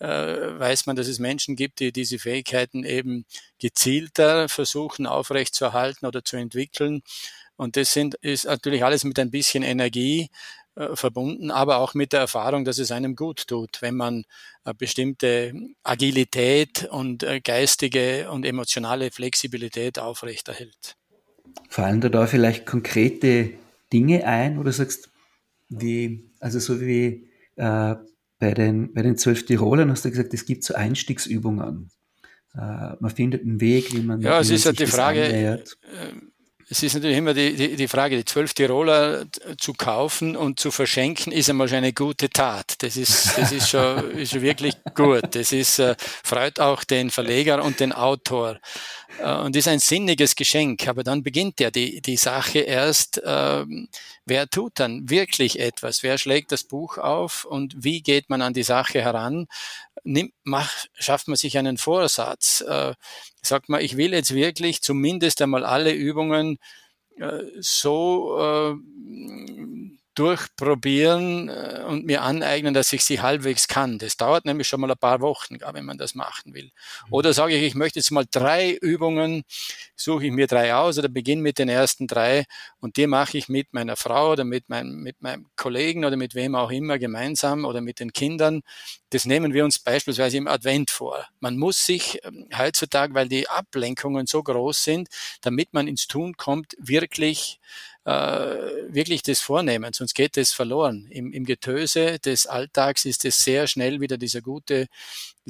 äh, 0.00 0.06
weiß 0.06 0.86
man, 0.86 0.96
dass 0.96 1.08
es 1.08 1.18
Menschen 1.18 1.56
gibt, 1.56 1.80
die 1.80 1.92
diese 1.92 2.18
Fähigkeiten 2.18 2.84
eben 2.84 3.24
gezielter 3.58 4.48
versuchen 4.48 5.06
aufrechtzuerhalten 5.06 6.06
oder 6.06 6.24
zu 6.24 6.36
entwickeln. 6.36 7.02
Und 7.56 7.76
das 7.76 7.92
sind, 7.92 8.14
ist 8.16 8.46
natürlich 8.46 8.84
alles 8.84 9.04
mit 9.04 9.18
ein 9.18 9.30
bisschen 9.30 9.62
Energie 9.62 10.30
äh, 10.76 10.96
verbunden, 10.96 11.50
aber 11.50 11.78
auch 11.78 11.94
mit 11.94 12.12
der 12.12 12.20
Erfahrung, 12.20 12.64
dass 12.64 12.78
es 12.78 12.90
einem 12.92 13.16
gut 13.16 13.46
tut, 13.48 13.82
wenn 13.82 13.96
man 13.96 14.24
eine 14.64 14.74
bestimmte 14.74 15.52
Agilität 15.84 16.84
und 16.90 17.22
äh, 17.22 17.40
geistige 17.40 18.30
und 18.30 18.44
emotionale 18.46 19.10
Flexibilität 19.10 19.98
aufrechterhält. 19.98 20.96
Fallen 21.68 22.00
da 22.00 22.08
da 22.08 22.26
vielleicht 22.26 22.66
konkrete 22.66 23.50
Dinge 23.92 24.26
ein, 24.26 24.58
wo 24.58 24.62
du 24.62 24.72
sagst, 24.72 25.10
wie, 25.68 26.30
also 26.40 26.58
so 26.58 26.80
wie 26.80 27.28
äh, 27.56 27.94
bei 28.38 28.54
den, 28.54 28.92
bei 28.94 29.02
den 29.02 29.16
zwölf 29.16 29.44
Tirolern 29.46 29.90
hast 29.90 30.04
du 30.04 30.10
gesagt, 30.10 30.34
es 30.34 30.46
gibt 30.46 30.64
so 30.64 30.74
Einstiegsübungen. 30.74 31.90
Äh, 32.54 32.58
man 32.98 33.10
findet 33.10 33.42
einen 33.42 33.60
Weg, 33.60 33.94
wie 33.94 34.00
man. 34.00 34.20
Ja, 34.20 34.40
es 34.40 34.50
ist 34.50 34.64
ja 34.64 34.72
die 34.72 34.86
Frage. 34.86 35.24
Annähert. 35.24 35.78
Äh, 35.82 36.30
es 36.72 36.84
ist 36.84 36.94
natürlich 36.94 37.16
immer 37.16 37.34
die, 37.34 37.56
die, 37.56 37.74
die 37.74 37.88
Frage, 37.88 38.16
die 38.16 38.24
zwölf 38.24 38.54
Tiroler 38.54 39.26
zu 39.58 39.72
kaufen 39.72 40.36
und 40.36 40.60
zu 40.60 40.70
verschenken, 40.70 41.32
ist 41.32 41.50
einmal 41.50 41.66
schon 41.66 41.78
eine 41.78 41.92
gute 41.92 42.30
Tat. 42.30 42.74
Das 42.78 42.96
ist, 42.96 43.36
das 43.36 43.50
ist 43.50 43.68
schon, 43.68 44.10
ist 44.16 44.40
wirklich 44.40 44.76
gut. 44.94 45.34
Das 45.34 45.50
ist, 45.50 45.80
äh, 45.80 45.96
freut 45.98 46.60
auch 46.60 46.84
den 46.84 47.10
Verleger 47.10 47.64
und 47.64 47.80
den 47.80 47.92
Autor. 47.92 48.60
Äh, 49.18 49.36
und 49.38 49.56
ist 49.56 49.68
ein 49.68 49.78
sinniges 49.78 50.36
Geschenk. 50.36 50.86
Aber 50.88 51.02
dann 51.02 51.22
beginnt 51.22 51.60
ja 51.60 51.70
die, 51.70 52.00
die 52.00 52.16
Sache 52.16 52.60
erst, 52.60 53.18
äh, 53.18 53.64
wer 54.24 54.48
tut 54.48 54.72
dann 54.76 55.08
wirklich 55.10 55.58
etwas? 55.58 56.02
Wer 56.02 56.18
schlägt 56.18 56.52
das 56.52 56.64
Buch 56.64 56.98
auf 56.98 57.44
und 57.44 57.74
wie 57.78 58.02
geht 58.02 58.30
man 58.30 58.42
an 58.42 58.54
die 58.54 58.62
Sache 58.62 59.00
heran? 59.00 59.46
Nimmt, 60.04 60.32
macht, 60.44 60.90
schafft 60.94 61.28
man 61.28 61.36
sich 61.36 61.58
einen 61.58 61.78
Vorsatz? 61.78 62.62
Äh, 62.62 62.94
sagt 63.42 63.68
man, 63.68 63.80
ich 63.82 63.96
will 63.96 64.12
jetzt 64.12 64.34
wirklich 64.34 64.82
zumindest 64.82 65.42
einmal 65.42 65.64
alle 65.64 65.92
Übungen 65.92 66.58
äh, 67.18 67.42
so 67.60 68.38
äh, 68.38 68.74
durchprobieren 70.20 71.48
äh, 71.48 71.82
und 71.88 72.04
mir 72.04 72.20
aneignen, 72.20 72.74
dass 72.74 72.92
ich 72.92 73.02
sie 73.02 73.22
halbwegs 73.22 73.68
kann. 73.68 73.98
Das 73.98 74.18
dauert 74.18 74.44
nämlich 74.44 74.68
schon 74.68 74.80
mal 74.80 74.90
ein 74.90 74.98
paar 74.98 75.22
Wochen, 75.22 75.56
wenn 75.72 75.84
man 75.86 75.96
das 75.96 76.14
machen 76.14 76.52
will. 76.52 76.64
Mhm. 77.06 77.12
Oder 77.12 77.32
sage 77.32 77.56
ich, 77.56 77.62
ich 77.62 77.74
möchte 77.74 77.98
jetzt 77.98 78.10
mal 78.10 78.26
drei 78.30 78.72
Übungen, 78.72 79.44
suche 79.96 80.26
ich 80.26 80.32
mir 80.32 80.46
drei 80.46 80.74
aus 80.74 80.98
oder 80.98 81.08
beginne 81.08 81.40
mit 81.40 81.58
den 81.58 81.70
ersten 81.70 82.06
drei 82.06 82.44
und 82.80 82.98
die 82.98 83.06
mache 83.06 83.38
ich 83.38 83.48
mit 83.48 83.72
meiner 83.72 83.96
Frau 83.96 84.32
oder 84.32 84.44
mit 84.44 84.68
meinem, 84.68 85.02
mit 85.02 85.22
meinem 85.22 85.46
Kollegen 85.60 86.04
oder 86.04 86.16
mit 86.16 86.34
wem 86.34 86.54
auch 86.54 86.70
immer 86.70 86.98
gemeinsam 86.98 87.64
oder 87.64 87.80
mit 87.80 88.00
den 88.00 88.12
Kindern. 88.12 88.62
Das 89.10 89.26
nehmen 89.26 89.52
wir 89.52 89.64
uns 89.64 89.78
beispielsweise 89.78 90.38
im 90.38 90.48
Advent 90.48 90.90
vor. 90.90 91.26
Man 91.38 91.58
muss 91.58 91.84
sich 91.84 92.18
ähm, 92.24 92.48
heutzutage, 92.56 93.14
weil 93.14 93.28
die 93.28 93.48
Ablenkungen 93.48 94.26
so 94.26 94.42
groß 94.42 94.82
sind, 94.82 95.08
damit 95.42 95.72
man 95.72 95.86
ins 95.86 96.06
Tun 96.06 96.36
kommt, 96.36 96.74
wirklich 96.78 97.60
äh, 98.04 98.12
wirklich 98.88 99.22
das 99.22 99.40
vornehmen, 99.40 99.92
sonst 99.92 100.14
geht 100.14 100.36
das 100.36 100.52
verloren. 100.52 101.06
Im, 101.10 101.32
Im 101.32 101.44
Getöse 101.44 102.18
des 102.18 102.46
Alltags 102.46 103.04
ist 103.04 103.24
es 103.26 103.44
sehr 103.44 103.66
schnell 103.66 104.00
wieder 104.00 104.16
dieser 104.16 104.40
gute, 104.40 104.86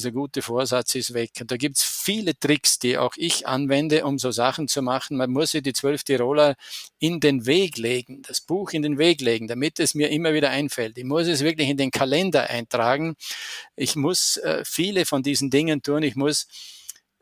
dieser 0.00 0.12
gute 0.12 0.40
Vorsatz 0.40 0.94
ist 0.94 1.12
weg. 1.12 1.32
Und 1.40 1.50
da 1.50 1.56
gibt's 1.56 1.82
viele 1.82 2.38
Tricks, 2.38 2.78
die 2.78 2.96
auch 2.96 3.12
ich 3.16 3.46
anwende, 3.46 4.04
um 4.04 4.18
so 4.18 4.30
Sachen 4.30 4.66
zu 4.66 4.80
machen. 4.80 5.18
Man 5.18 5.30
muss 5.30 5.50
sich 5.50 5.62
die 5.62 5.74
zwölf 5.74 6.04
Tiroler 6.04 6.56
in 6.98 7.20
den 7.20 7.44
Weg 7.44 7.76
legen, 7.76 8.22
das 8.22 8.40
Buch 8.40 8.70
in 8.72 8.82
den 8.82 8.96
Weg 8.96 9.20
legen, 9.20 9.46
damit 9.46 9.78
es 9.78 9.94
mir 9.94 10.10
immer 10.10 10.32
wieder 10.32 10.50
einfällt. 10.50 10.96
Ich 10.96 11.04
muss 11.04 11.26
es 11.26 11.42
wirklich 11.42 11.68
in 11.68 11.76
den 11.76 11.90
Kalender 11.90 12.48
eintragen. 12.48 13.14
Ich 13.76 13.94
muss 13.94 14.38
äh, 14.38 14.62
viele 14.64 15.04
von 15.04 15.22
diesen 15.22 15.50
Dingen 15.50 15.82
tun. 15.82 16.02
Ich 16.02 16.16
muss 16.16 16.46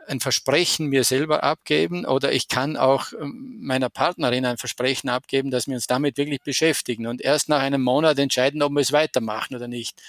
ein 0.06 0.20
Versprechen 0.20 0.86
mir 0.86 1.04
selber 1.04 1.42
abgeben 1.42 2.06
oder 2.06 2.32
ich 2.32 2.48
kann 2.48 2.76
auch 2.76 3.12
ähm, 3.12 3.58
meiner 3.60 3.90
Partnerin 3.90 4.46
ein 4.46 4.56
Versprechen 4.56 5.10
abgeben, 5.10 5.50
dass 5.50 5.66
wir 5.66 5.74
uns 5.74 5.86
damit 5.86 6.16
wirklich 6.16 6.40
beschäftigen 6.40 7.06
und 7.06 7.20
erst 7.20 7.48
nach 7.48 7.60
einem 7.60 7.82
Monat 7.82 8.18
entscheiden, 8.18 8.62
ob 8.62 8.72
wir 8.72 8.80
es 8.80 8.92
weitermachen 8.92 9.56
oder 9.56 9.68
nicht. 9.68 10.00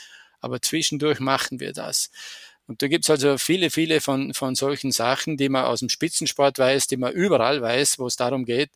Aber 0.41 0.61
zwischendurch 0.61 1.19
machen 1.19 1.59
wir 1.59 1.73
das. 1.73 2.11
Und 2.69 2.83
da 2.83 2.87
gibt's 2.87 3.09
also 3.09 3.39
viele, 3.39 3.71
viele 3.71 3.99
von, 3.99 4.35
von 4.35 4.53
solchen 4.53 4.91
Sachen, 4.91 5.37
die 5.37 5.49
man 5.49 5.65
aus 5.65 5.79
dem 5.79 5.89
Spitzensport 5.89 6.59
weiß, 6.59 6.85
die 6.85 6.97
man 6.97 7.11
überall 7.13 7.63
weiß, 7.63 7.97
wo 7.97 8.05
es 8.05 8.15
darum 8.15 8.45
geht, 8.45 8.69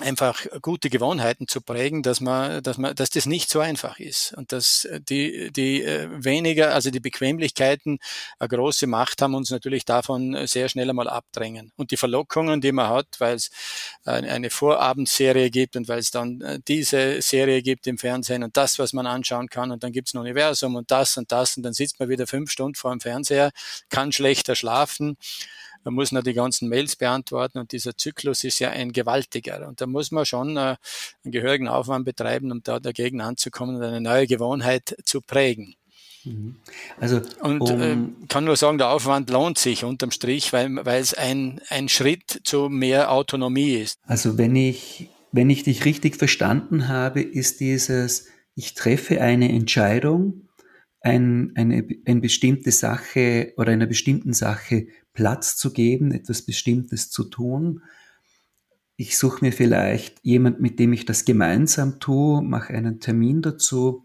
einfach 0.00 0.46
gute 0.62 0.90
Gewohnheiten 0.90 1.48
zu 1.48 1.60
prägen, 1.60 2.02
dass 2.02 2.20
man, 2.20 2.62
dass 2.62 2.78
man, 2.78 2.94
dass 2.94 3.10
das 3.10 3.26
nicht 3.26 3.50
so 3.50 3.60
einfach 3.60 3.98
ist 3.98 4.32
und 4.34 4.52
dass 4.52 4.88
die, 5.08 5.50
die 5.52 5.82
äh, 5.82 6.08
weniger, 6.12 6.74
also 6.74 6.90
die 6.90 7.00
Bequemlichkeiten 7.00 7.98
eine 8.38 8.48
große 8.48 8.86
Macht 8.86 9.22
haben, 9.22 9.34
uns 9.34 9.50
natürlich 9.50 9.84
davon 9.84 10.46
sehr 10.46 10.68
schnell 10.68 10.90
einmal 10.90 11.08
abdrängen. 11.08 11.72
Und 11.76 11.90
die 11.90 11.96
Verlockungen, 11.96 12.60
die 12.60 12.72
man 12.72 12.88
hat, 12.88 13.06
weil 13.18 13.36
es 13.36 13.50
eine 14.04 14.50
Vorabendserie 14.50 15.50
gibt 15.50 15.76
und 15.76 15.88
weil 15.88 15.98
es 15.98 16.10
dann 16.10 16.40
äh, 16.40 16.58
diese 16.66 17.22
Serie 17.22 17.62
gibt 17.62 17.86
im 17.86 17.98
Fernsehen 17.98 18.42
und 18.42 18.56
das, 18.56 18.78
was 18.78 18.92
man 18.92 19.06
anschauen 19.06 19.48
kann 19.48 19.70
und 19.70 19.82
dann 19.82 19.92
gibt's 19.92 20.14
ein 20.14 20.18
Universum 20.18 20.74
und 20.74 20.90
das 20.90 21.16
und 21.16 21.30
das 21.32 21.56
und 21.56 21.62
dann 21.62 21.72
sitzt 21.72 22.00
man 22.00 22.08
wieder 22.08 22.26
fünf 22.26 22.50
Stunden 22.50 22.74
vor 22.74 22.90
dem 22.90 23.00
Fernseher, 23.00 23.50
kann 23.88 24.12
schlechter 24.12 24.54
schlafen 24.56 25.16
man 25.84 25.94
muss 25.94 26.12
noch 26.12 26.22
die 26.22 26.34
ganzen 26.34 26.68
Mails 26.68 26.96
beantworten 26.96 27.58
und 27.58 27.72
dieser 27.72 27.96
Zyklus 27.96 28.44
ist 28.44 28.58
ja 28.58 28.70
ein 28.70 28.92
gewaltiger. 28.92 29.66
Und 29.66 29.80
da 29.80 29.86
muss 29.86 30.10
man 30.10 30.26
schon 30.26 30.56
äh, 30.56 30.76
einen 31.24 31.32
gehörigen 31.32 31.68
Aufwand 31.68 32.04
betreiben, 32.04 32.52
um 32.52 32.62
da 32.62 32.80
dagegen 32.80 33.20
anzukommen 33.20 33.76
und 33.76 33.82
eine 33.82 34.00
neue 34.00 34.26
Gewohnheit 34.26 34.96
zu 35.04 35.20
prägen. 35.20 35.74
Mhm. 36.24 36.56
Also, 36.98 37.22
und 37.40 37.62
um, 37.62 37.80
äh, 37.80 38.26
kann 38.28 38.44
nur 38.44 38.56
sagen, 38.56 38.78
der 38.78 38.90
Aufwand 38.90 39.30
lohnt 39.30 39.58
sich 39.58 39.84
unterm 39.84 40.10
Strich, 40.10 40.52
weil, 40.52 40.84
weil 40.84 41.00
es 41.00 41.14
ein, 41.14 41.60
ein 41.68 41.88
Schritt 41.88 42.40
zu 42.44 42.68
mehr 42.68 43.10
Autonomie 43.10 43.72
ist. 43.72 43.98
Also 44.02 44.36
wenn 44.36 44.56
ich, 44.56 45.08
wenn 45.32 45.48
ich 45.50 45.62
dich 45.62 45.84
richtig 45.84 46.16
verstanden 46.16 46.88
habe, 46.88 47.22
ist 47.22 47.60
dieses, 47.60 48.26
ich 48.54 48.74
treffe 48.74 49.22
eine 49.22 49.48
Entscheidung, 49.48 50.48
ein, 51.00 51.52
eine, 51.54 51.86
eine 52.04 52.20
bestimmte 52.20 52.72
Sache 52.72 53.54
oder 53.56 53.72
einer 53.72 53.86
bestimmten 53.86 54.34
Sache 54.34 54.88
Platz 55.12 55.56
zu 55.56 55.72
geben, 55.72 56.12
etwas 56.12 56.42
Bestimmtes 56.42 57.10
zu 57.10 57.24
tun. 57.24 57.82
Ich 58.96 59.16
suche 59.18 59.44
mir 59.44 59.52
vielleicht 59.52 60.20
jemand, 60.22 60.60
mit 60.60 60.78
dem 60.78 60.92
ich 60.92 61.06
das 61.06 61.24
gemeinsam 61.24 62.00
tue, 62.00 62.42
mache 62.42 62.74
einen 62.74 63.00
Termin 63.00 63.42
dazu, 63.42 64.04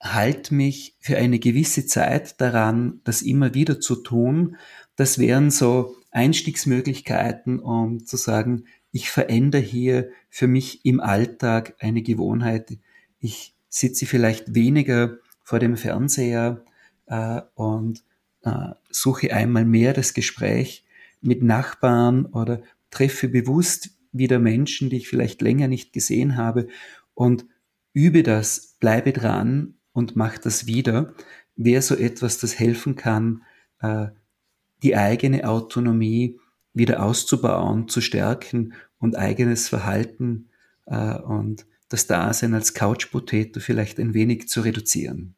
halt 0.00 0.50
mich 0.50 0.96
für 0.98 1.16
eine 1.16 1.38
gewisse 1.38 1.86
Zeit 1.86 2.40
daran, 2.40 3.00
das 3.04 3.22
immer 3.22 3.54
wieder 3.54 3.80
zu 3.80 3.96
tun. 3.96 4.56
Das 4.96 5.18
wären 5.18 5.50
so 5.50 5.96
Einstiegsmöglichkeiten, 6.10 7.60
um 7.60 8.04
zu 8.04 8.16
sagen, 8.16 8.64
ich 8.92 9.10
verändere 9.10 9.62
hier 9.62 10.10
für 10.28 10.48
mich 10.48 10.84
im 10.84 11.00
Alltag 11.00 11.74
eine 11.78 12.02
Gewohnheit. 12.02 12.78
Ich 13.20 13.54
sitze 13.68 14.06
vielleicht 14.06 14.54
weniger 14.54 15.18
vor 15.44 15.58
dem 15.58 15.76
Fernseher 15.76 16.64
äh, 17.06 17.42
und 17.54 18.02
suche 18.90 19.34
einmal 19.34 19.64
mehr 19.64 19.92
das 19.92 20.14
Gespräch 20.14 20.84
mit 21.20 21.42
Nachbarn 21.42 22.26
oder 22.26 22.62
treffe 22.90 23.28
bewusst 23.28 23.90
wieder 24.12 24.38
Menschen, 24.38 24.90
die 24.90 24.96
ich 24.96 25.08
vielleicht 25.08 25.42
länger 25.42 25.68
nicht 25.68 25.92
gesehen 25.92 26.36
habe 26.36 26.66
und 27.14 27.46
übe 27.92 28.22
das, 28.22 28.76
bleibe 28.80 29.12
dran 29.12 29.74
und 29.92 30.16
mach 30.16 30.38
das 30.38 30.66
wieder, 30.66 31.14
wäre 31.56 31.82
so 31.82 31.94
etwas, 31.96 32.38
das 32.38 32.58
helfen 32.58 32.96
kann, 32.96 33.42
äh, 33.80 34.08
die 34.82 34.96
eigene 34.96 35.48
Autonomie 35.48 36.38
wieder 36.72 37.04
auszubauen, 37.04 37.88
zu 37.88 38.00
stärken 38.00 38.74
und 38.98 39.16
eigenes 39.16 39.68
Verhalten 39.68 40.48
äh, 40.86 41.18
und 41.18 41.66
das 41.88 42.06
Dasein 42.06 42.54
als 42.54 42.74
Couch-Potato 42.74 43.60
vielleicht 43.60 43.98
ein 43.98 44.14
wenig 44.14 44.48
zu 44.48 44.60
reduzieren. 44.60 45.34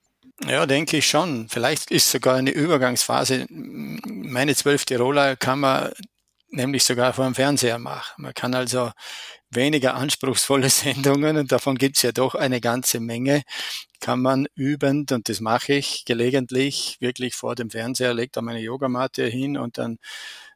Ja, 0.49 0.67
denke 0.67 0.97
ich 0.97 1.07
schon. 1.07 1.49
Vielleicht 1.49 1.91
ist 1.91 2.11
sogar 2.11 2.35
eine 2.37 2.51
Übergangsphase. 2.51 3.47
Meine 3.49 4.55
zwölf 4.57 4.85
Tiroler 4.85 5.37
kann 5.37 5.61
man 5.61 5.93
nämlich 6.51 6.85
sogar 6.85 7.13
vor 7.13 7.25
dem 7.27 7.35
Fernseher 7.35 7.79
machen. 7.79 8.23
Man 8.23 8.35
kann 8.35 8.55
also 8.55 8.91
weniger 9.51 9.95
anspruchsvolle 9.95 10.69
Sendungen, 10.71 11.37
und 11.37 11.53
davon 11.53 11.77
gibt's 11.79 12.03
ja 12.03 12.13
doch 12.13 12.35
eine 12.35 12.61
ganze 12.61 13.01
Menge, 13.01 13.43
kann 14.01 14.21
man 14.21 14.47
übend, 14.55 15.13
und 15.13 15.29
das 15.29 15.41
mache 15.41 15.75
ich 15.75 16.05
gelegentlich, 16.07 16.97
wirklich 17.01 17.35
vor 17.37 17.55
dem 17.55 17.71
Fernseher, 17.71 18.15
lege 18.15 18.31
da 18.33 18.43
meine 18.43 18.61
Yogamatte 18.61 19.27
hin 19.27 19.57
und 19.59 19.79
dann 19.79 19.99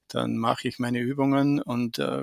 dann 0.09 0.37
mache 0.37 0.68
ich 0.68 0.79
meine 0.79 1.01
Übungen 1.01 1.61
und 1.61 1.99
äh, 1.99 2.22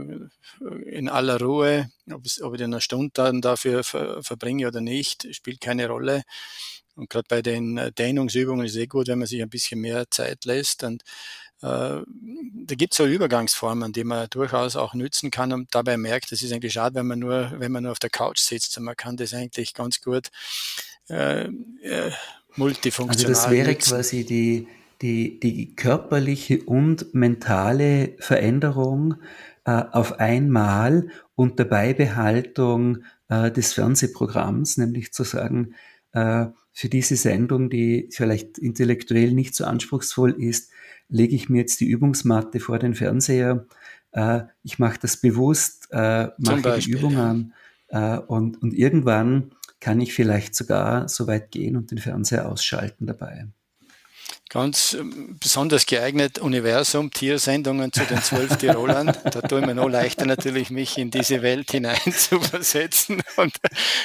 in 0.85 1.09
aller 1.09 1.39
Ruhe, 1.41 1.89
ob, 2.11 2.25
es, 2.25 2.41
ob 2.41 2.55
ich 2.55 2.63
eine 2.63 2.79
Stunde 2.81 3.11
dann 3.13 3.41
dafür 3.41 3.83
ver, 3.83 4.23
verbringe 4.23 4.67
oder 4.67 4.79
nicht, 4.81 5.27
spielt 5.35 5.59
keine 5.61 5.87
Rolle. 5.87 6.23
Und 6.95 7.09
gerade 7.09 7.25
bei 7.27 7.41
den 7.41 7.77
äh, 7.77 7.91
Dehnungsübungen 7.91 8.65
ist 8.65 8.73
es 8.73 8.77
eh 8.77 8.87
gut, 8.87 9.07
wenn 9.07 9.19
man 9.19 9.27
sich 9.27 9.41
ein 9.41 9.49
bisschen 9.49 9.81
mehr 9.81 10.05
Zeit 10.09 10.45
lässt. 10.45 10.83
Und 10.83 11.03
äh, 11.61 12.01
da 12.01 12.75
gibt 12.75 12.93
es 12.93 12.97
so 12.97 13.05
Übergangsformen, 13.05 13.93
die 13.93 14.03
man 14.03 14.27
durchaus 14.29 14.75
auch 14.75 14.93
nützen 14.93 15.31
kann 15.31 15.53
und 15.53 15.73
dabei 15.73 15.97
merkt, 15.97 16.31
es 16.31 16.41
ist 16.41 16.51
eigentlich 16.51 16.73
schade, 16.73 16.95
wenn 16.95 17.07
man 17.07 17.19
nur, 17.19 17.51
wenn 17.57 17.71
man 17.71 17.83
nur 17.83 17.93
auf 17.93 17.99
der 17.99 18.09
Couch 18.09 18.39
sitzt. 18.39 18.77
Und 18.77 18.83
man 18.83 18.97
kann 18.97 19.17
das 19.17 19.33
eigentlich 19.33 19.73
ganz 19.73 20.01
gut 20.01 20.29
äh, 21.09 21.45
äh, 21.45 22.11
multifunktional. 22.55 23.31
Also 23.31 23.43
das 23.43 23.51
wäre 23.51 23.71
nutzen. 23.71 23.89
quasi 23.89 24.25
die, 24.25 24.67
die, 25.01 25.39
die 25.39 25.75
körperliche 25.75 26.63
und 26.63 27.13
mentale 27.13 28.15
Veränderung, 28.19 29.15
äh, 29.65 29.83
auf 29.91 30.19
einmal 30.19 31.07
unter 31.35 31.65
Beibehaltung 31.65 33.03
äh, 33.29 33.51
des 33.51 33.73
Fernsehprogramms, 33.73 34.77
nämlich 34.77 35.13
zu 35.13 35.23
sagen, 35.23 35.75
äh, 36.11 36.47
für 36.73 36.89
diese 36.89 37.15
Sendung, 37.15 37.69
die 37.69 38.09
vielleicht 38.11 38.57
intellektuell 38.57 39.31
nicht 39.31 39.55
so 39.55 39.65
anspruchsvoll 39.65 40.31
ist, 40.31 40.71
lege 41.07 41.35
ich 41.35 41.47
mir 41.47 41.59
jetzt 41.59 41.79
die 41.79 41.87
Übungsmatte 41.87 42.59
vor 42.59 42.79
den 42.79 42.95
Fernseher. 42.95 43.67
Äh, 44.11 44.41
ich 44.63 44.79
mache 44.79 44.99
das 44.99 45.17
bewusst, 45.17 45.87
äh, 45.91 46.29
mache 46.39 46.61
Beispiel, 46.61 46.95
die 46.95 46.99
Übungen 46.99 47.53
ja. 47.91 48.15
Äh, 48.17 48.19
und, 48.19 48.61
und 48.61 48.73
irgendwann 48.73 49.51
kann 49.79 50.01
ich 50.01 50.13
vielleicht 50.13 50.55
sogar 50.55 51.07
so 51.07 51.27
weit 51.27 51.51
gehen 51.51 51.77
und 51.77 51.91
den 51.91 51.99
Fernseher 51.99 52.49
ausschalten 52.49 53.05
dabei. 53.05 53.47
Ganz 54.49 54.93
ähm, 54.93 55.37
besonders 55.41 55.85
geeignet 55.85 56.39
Universum, 56.39 57.11
Tiersendungen 57.11 57.91
zu 57.91 58.03
den 58.05 58.21
zwölf 58.21 58.57
Tirolern. 58.57 59.07
Da 59.23 59.41
tue 59.41 59.61
ich 59.61 59.65
mir 59.65 59.75
noch 59.75 59.89
leichter 59.89 60.25
natürlich, 60.25 60.69
mich 60.69 60.97
in 60.97 61.11
diese 61.11 61.41
Welt 61.41 61.71
hinein 61.71 61.97
zu 62.15 62.39
versetzen. 62.39 63.21
Und 63.37 63.53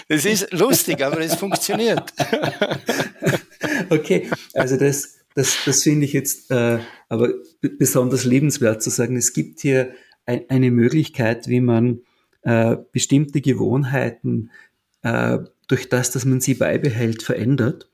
das 0.09 0.25
ist 0.25 0.53
lustig, 0.53 1.05
aber 1.05 1.21
es 1.21 1.35
funktioniert. 1.35 2.13
Okay, 3.91 4.31
also 4.55 4.77
das, 4.77 5.19
das, 5.35 5.57
das 5.65 5.83
finde 5.83 6.05
ich 6.05 6.13
jetzt 6.13 6.51
äh, 6.51 6.79
aber 7.09 7.33
besonders 7.61 8.25
lebenswert 8.25 8.83
zu 8.83 8.91
sagen. 8.91 9.17
Es 9.17 9.33
gibt 9.33 9.61
hier 9.61 9.95
ein, 10.27 10.45
eine 10.49 10.71
Möglichkeit, 10.71 11.49
wie 11.49 11.61
man 11.61 12.01
äh, 12.43 12.77
bestimmte 12.93 13.41
Gewohnheiten 13.41 14.51
äh, 15.03 15.39
durch 15.69 15.89
das, 15.89 16.11
dass 16.11 16.25
man 16.25 16.41
sie 16.41 16.55
beibehält, 16.55 17.23
verändert. 17.23 17.89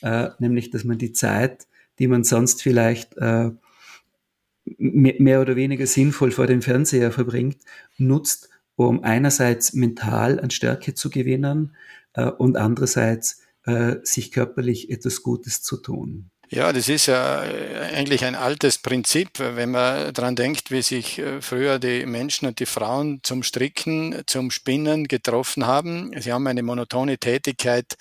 Äh, 0.00 0.30
nämlich, 0.38 0.70
dass 0.70 0.84
man 0.84 0.98
die 0.98 1.12
Zeit, 1.12 1.67
die 1.98 2.08
man 2.08 2.24
sonst 2.24 2.62
vielleicht 2.62 3.16
äh, 3.16 3.50
mehr 4.76 5.40
oder 5.40 5.56
weniger 5.56 5.86
sinnvoll 5.86 6.30
vor 6.30 6.46
dem 6.46 6.62
Fernseher 6.62 7.12
verbringt, 7.12 7.58
nutzt, 7.96 8.50
um 8.76 9.02
einerseits 9.02 9.72
mental 9.72 10.38
an 10.40 10.50
Stärke 10.50 10.94
zu 10.94 11.10
gewinnen 11.10 11.74
äh, 12.14 12.26
und 12.26 12.56
andererseits 12.56 13.42
äh, 13.64 13.96
sich 14.02 14.32
körperlich 14.32 14.90
etwas 14.90 15.22
Gutes 15.22 15.62
zu 15.62 15.78
tun. 15.78 16.30
Ja, 16.50 16.72
das 16.72 16.88
ist 16.88 17.06
ja 17.06 17.44
äh, 17.44 17.94
eigentlich 17.94 18.24
ein 18.24 18.34
altes 18.34 18.78
Prinzip, 18.78 19.38
wenn 19.38 19.70
man 19.70 20.14
daran 20.14 20.34
denkt, 20.34 20.70
wie 20.70 20.80
sich 20.80 21.18
äh, 21.18 21.42
früher 21.42 21.78
die 21.78 22.06
Menschen 22.06 22.48
und 22.48 22.58
die 22.58 22.66
Frauen 22.66 23.20
zum 23.22 23.42
Stricken, 23.42 24.22
zum 24.26 24.50
Spinnen 24.50 25.08
getroffen 25.08 25.66
haben. 25.66 26.10
Sie 26.18 26.32
haben 26.32 26.46
eine 26.46 26.62
monotone 26.62 27.18
Tätigkeit 27.18 27.96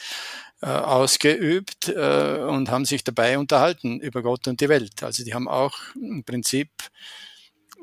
äh, 0.61 0.67
ausgeübt 0.67 1.89
äh, 1.89 2.39
und 2.47 2.71
haben 2.71 2.85
sich 2.85 3.03
dabei 3.03 3.37
unterhalten 3.37 3.99
über 3.99 4.23
Gott 4.23 4.47
und 4.47 4.59
die 4.59 4.69
Welt. 4.69 5.03
Also 5.03 5.23
die 5.23 5.33
haben 5.33 5.47
auch 5.47 5.77
im 5.95 6.23
Prinzip 6.23 6.69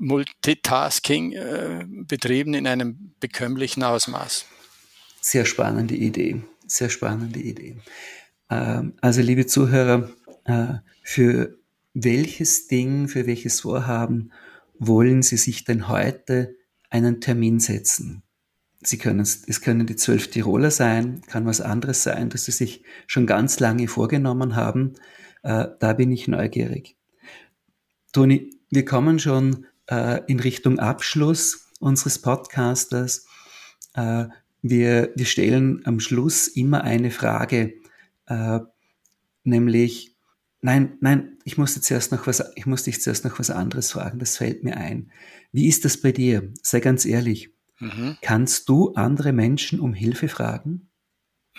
Multitasking 0.01 1.33
äh, 1.33 1.85
betrieben 1.87 2.55
in 2.55 2.67
einem 2.67 3.15
bekömmlichen 3.21 3.85
Ausmaß. 3.85 4.47
Sehr 5.21 5.45
spannende 5.45 5.95
Idee, 5.95 6.43
sehr 6.67 6.91
spannende 6.91 7.39
Idee. 7.39 7.77
Ähm, 8.51 8.95
also 9.01 9.23
liebe 9.23 9.47
Zuhörer, 9.47 10.11
äh, 10.45 10.75
für 11.03 11.57
welches 11.95 12.67
Ding, 12.67 13.07
für 13.07 13.27
welches 13.27 13.61
Vorhaben 13.61 14.33
wollen 14.81 15.23
Sie 15.23 15.37
sich 15.37 15.65
denn 15.65 15.87
heute 15.89 16.57
einen 16.91 17.21
Termin 17.21 17.61
setzen? 17.61 18.24
Sie 18.87 18.99
können 18.99 19.20
es, 19.20 19.61
können 19.61 19.87
die 19.87 19.97
zwölf 19.97 20.29
Tiroler 20.29 20.70
sein, 20.70 21.23
kann 21.27 21.47
was 21.47 21.61
anderes 21.61 22.03
sein, 22.03 22.31
das 22.31 22.44
Sie 22.44 22.53
sich 22.53 22.83
schon 23.07 23.27
ganz 23.27 23.61
lange 23.61 23.88
vorgenommen 23.88 24.57
haben. 24.57 24.94
Äh, 25.42 25.68
da 25.79 25.92
bin 25.92 26.12
ich 26.12 26.29
neugierig. 26.29 26.97
Toni, 28.12 28.51
wir 28.70 28.85
kommen 28.85 29.18
schon 29.18 29.66
äh, 29.87 30.20
in 30.27 30.40
Richtung 30.40 30.79
Abschluss 30.79 31.68
unseres 31.81 32.20
Podcasters. 32.20 33.27
Äh, 33.94 34.27
wir, 34.62 35.12
wir 35.14 35.27
stellen 35.27 35.83
am 35.85 36.01
Schluss 36.01 36.49
immer 36.49 36.85
eine 36.85 37.11
Frage, 37.11 37.75
äh, 38.27 38.61
nämlich 39.44 40.14
Nein, 40.66 40.97
nein, 41.03 41.37
ich 41.44 41.59
musste 41.59 41.83
zuerst 41.83 42.11
noch 42.11 42.27
was, 42.27 42.42
ich 42.55 42.64
muss 42.64 42.85
dich 42.85 43.03
zuerst 43.03 43.27
noch 43.27 43.38
was 43.38 43.51
anderes 43.51 43.92
fragen, 43.92 44.18
das 44.18 44.38
fällt 44.38 44.64
mir 44.64 44.79
ein. 44.79 45.12
Wie 45.53 45.68
ist 45.68 45.85
das 45.85 45.99
bei 45.99 46.11
dir? 46.11 46.55
Sei 46.62 46.81
ganz 46.81 47.05
ehrlich. 47.05 47.54
Mhm. 47.79 48.17
Kannst 48.21 48.69
du 48.69 48.95
andere 48.95 49.33
Menschen 49.33 49.81
um 49.81 49.95
Hilfe 49.95 50.29
fragen? 50.29 50.91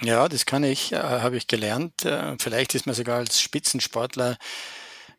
Ja, 0.01 0.27
das 0.27 0.45
kann 0.45 0.63
ich, 0.63 0.91
äh, 0.91 0.97
habe 0.97 1.37
ich 1.37 1.47
gelernt. 1.47 2.03
Äh, 2.03 2.35
vielleicht 2.39 2.75
ist 2.75 2.85
man 2.85 2.95
sogar 2.95 3.17
als 3.17 3.39
Spitzensportler 3.39 4.37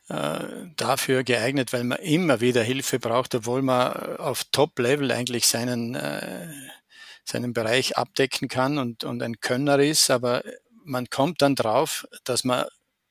äh, 0.08 0.38
dafür 0.76 1.24
geeignet, 1.24 1.72
weil 1.72 1.84
man 1.84 1.98
immer 1.98 2.40
wieder 2.40 2.62
Hilfe 2.62 2.98
braucht, 2.98 3.34
obwohl 3.34 3.62
man 3.62 4.16
auf 4.18 4.44
Top-Level 4.52 5.10
eigentlich 5.10 5.46
seinen, 5.46 5.94
äh, 5.94 6.48
seinen 7.24 7.52
Bereich 7.52 7.96
abdecken 7.96 8.48
kann 8.48 8.78
und, 8.78 9.04
und 9.04 9.22
ein 9.22 9.40
Könner 9.40 9.78
ist, 9.78 10.10
aber 10.10 10.44
man 10.84 11.10
kommt 11.10 11.42
dann 11.42 11.56
drauf, 11.56 12.06
dass 12.24 12.44
man 12.44 12.66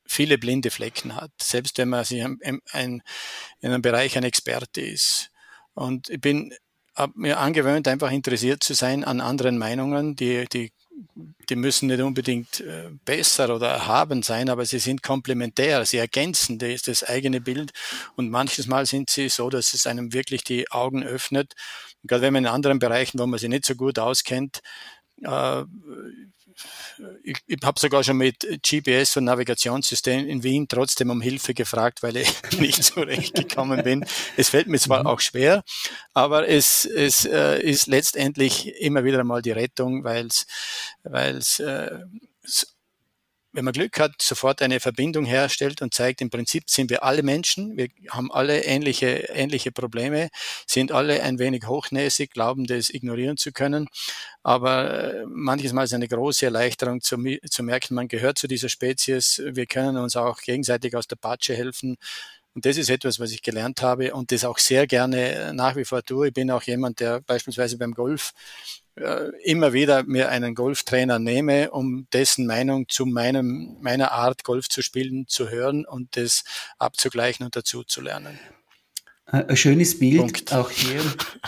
viele 0.07 0.37
blinde 0.37 0.69
Flecken 0.69 1.15
hat, 1.15 1.31
selbst 1.41 1.77
wenn 1.79 1.89
man 1.89 2.05
sich 2.05 2.23
ein, 2.23 2.37
ein, 2.71 3.01
in 3.59 3.71
einem 3.71 3.81
Bereich 3.81 4.17
ein 4.17 4.23
Experte 4.23 4.81
ist. 4.81 5.31
Und 5.73 6.09
ich 6.09 6.21
bin 6.21 6.53
habe 6.95 7.13
mir 7.15 7.39
angewöhnt, 7.39 7.87
einfach 7.87 8.11
interessiert 8.11 8.63
zu 8.63 8.73
sein 8.73 9.03
an 9.03 9.21
anderen 9.21 9.57
Meinungen, 9.57 10.15
die, 10.15 10.45
die, 10.47 10.71
die 11.49 11.55
müssen 11.55 11.87
nicht 11.87 12.01
unbedingt 12.01 12.61
äh, 12.61 12.89
besser 13.03 13.53
oder 13.53 13.67
erhaben 13.67 14.23
sein, 14.23 14.49
aber 14.49 14.65
sie 14.65 14.79
sind 14.79 15.03
komplementär, 15.03 15.85
sie 15.85 15.97
ergänzen 15.97 16.57
das, 16.57 16.83
das 16.83 17.03
eigene 17.03 17.41
Bild 17.41 17.73
und 18.15 18.29
manches 18.29 18.67
Mal 18.67 18.85
sind 18.85 19.09
sie 19.09 19.29
so, 19.29 19.49
dass 19.49 19.73
es 19.73 19.87
einem 19.87 20.13
wirklich 20.13 20.43
die 20.43 20.71
Augen 20.71 21.03
öffnet. 21.03 21.53
Und 22.01 22.09
gerade 22.09 22.21
wenn 22.21 22.33
man 22.33 22.45
in 22.45 22.49
anderen 22.49 22.79
Bereichen, 22.79 23.19
wo 23.19 23.27
man 23.27 23.39
sich 23.39 23.49
nicht 23.49 23.65
so 23.65 23.75
gut 23.75 23.99
auskennt, 23.99 24.61
äh, 25.21 25.63
ich, 27.23 27.37
ich 27.47 27.59
habe 27.63 27.79
sogar 27.79 28.03
schon 28.03 28.17
mit 28.17 28.39
GPS 28.61 29.17
und 29.17 29.25
Navigationssystemen 29.25 30.27
in 30.27 30.43
Wien 30.43 30.67
trotzdem 30.67 31.09
um 31.09 31.21
Hilfe 31.21 31.53
gefragt, 31.53 32.03
weil 32.03 32.17
ich 32.17 32.29
nicht 32.59 32.83
zurechtgekommen 32.83 33.83
bin. 33.83 34.05
Es 34.37 34.49
fällt 34.49 34.67
mir 34.67 34.79
zwar 34.79 35.01
mhm. 35.01 35.07
auch 35.07 35.19
schwer, 35.19 35.63
aber 36.13 36.47
es, 36.47 36.85
es 36.85 37.25
äh, 37.25 37.59
ist 37.61 37.87
letztendlich 37.87 38.67
immer 38.81 39.03
wieder 39.03 39.19
einmal 39.19 39.41
die 39.41 39.51
Rettung, 39.51 40.03
weil 40.03 40.27
es 40.27 41.59
äh, 41.59 41.99
wenn 43.55 43.63
man 43.63 43.73
Glück 43.73 43.99
hat, 43.99 44.21
sofort 44.21 44.61
eine 44.61 44.81
Verbindung 44.81 45.23
herstellt 45.23 45.81
und 45.81 45.93
zeigt, 45.93 46.21
im 46.21 46.29
Prinzip 46.29 46.69
sind 46.69 46.89
wir 46.89 47.03
alle 47.03 47.23
Menschen, 47.23 47.77
wir 47.77 47.87
haben 48.09 48.31
alle 48.31 48.65
ähnliche, 48.65 49.29
ähnliche 49.29 49.71
Probleme, 49.71 50.29
sind 50.67 50.91
alle 50.91 51.23
ein 51.23 51.39
wenig 51.39 51.65
hochnäsig, 51.65 52.31
glauben, 52.31 52.65
das 52.65 52.89
ignorieren 52.89 53.37
zu 53.37 53.53
können. 53.53 53.87
Aber 54.43 55.13
äh, 55.13 55.25
manches 55.27 55.71
Mal 55.71 55.83
ist 55.83 55.93
eine 55.93 56.07
große 56.07 56.45
Erleichterung 56.45 56.99
zu, 57.01 57.17
zu 57.49 57.63
merken, 57.63 57.95
man 57.95 58.09
gehört 58.09 58.37
zu 58.37 58.47
dieser 58.47 58.67
Spezies, 58.67 59.41
wir 59.45 59.65
können 59.65 59.97
uns 59.97 60.17
auch 60.17 60.41
gegenseitig 60.41 60.95
aus 60.95 61.07
der 61.07 61.15
Patsche 61.15 61.55
helfen. 61.55 61.95
Und 62.53 62.65
das 62.65 62.77
ist 62.77 62.89
etwas, 62.89 63.19
was 63.19 63.31
ich 63.31 63.41
gelernt 63.41 63.81
habe 63.81 64.13
und 64.13 64.31
das 64.31 64.45
auch 64.45 64.57
sehr 64.57 64.87
gerne 64.87 65.53
nach 65.53 65.75
wie 65.75 65.85
vor 65.85 66.03
tue. 66.03 66.27
Ich 66.27 66.33
bin 66.33 66.51
auch 66.51 66.63
jemand, 66.63 66.99
der 66.99 67.21
beispielsweise 67.21 67.77
beim 67.77 67.93
Golf 67.93 68.33
äh, 68.95 69.31
immer 69.43 69.73
wieder 69.73 70.03
mir 70.03 70.29
einen 70.29 70.55
Golftrainer 70.55 71.19
nehme, 71.19 71.71
um 71.71 72.07
dessen 72.13 72.45
Meinung 72.45 72.87
zu 72.87 73.05
meinem, 73.05 73.77
meiner 73.81 74.11
Art 74.11 74.43
Golf 74.43 74.69
zu 74.69 74.81
spielen 74.81 75.27
zu 75.27 75.49
hören 75.49 75.85
und 75.85 76.15
das 76.15 76.43
abzugleichen 76.79 77.45
und 77.45 77.55
dazu 77.55 77.83
zu 77.83 78.01
lernen. 78.01 78.39
Äh, 79.27 79.43
ein 79.47 79.57
schönes 79.57 79.99
Bild 79.99 80.19
Punkt. 80.19 80.53
auch 80.53 80.71
hier, 80.71 81.01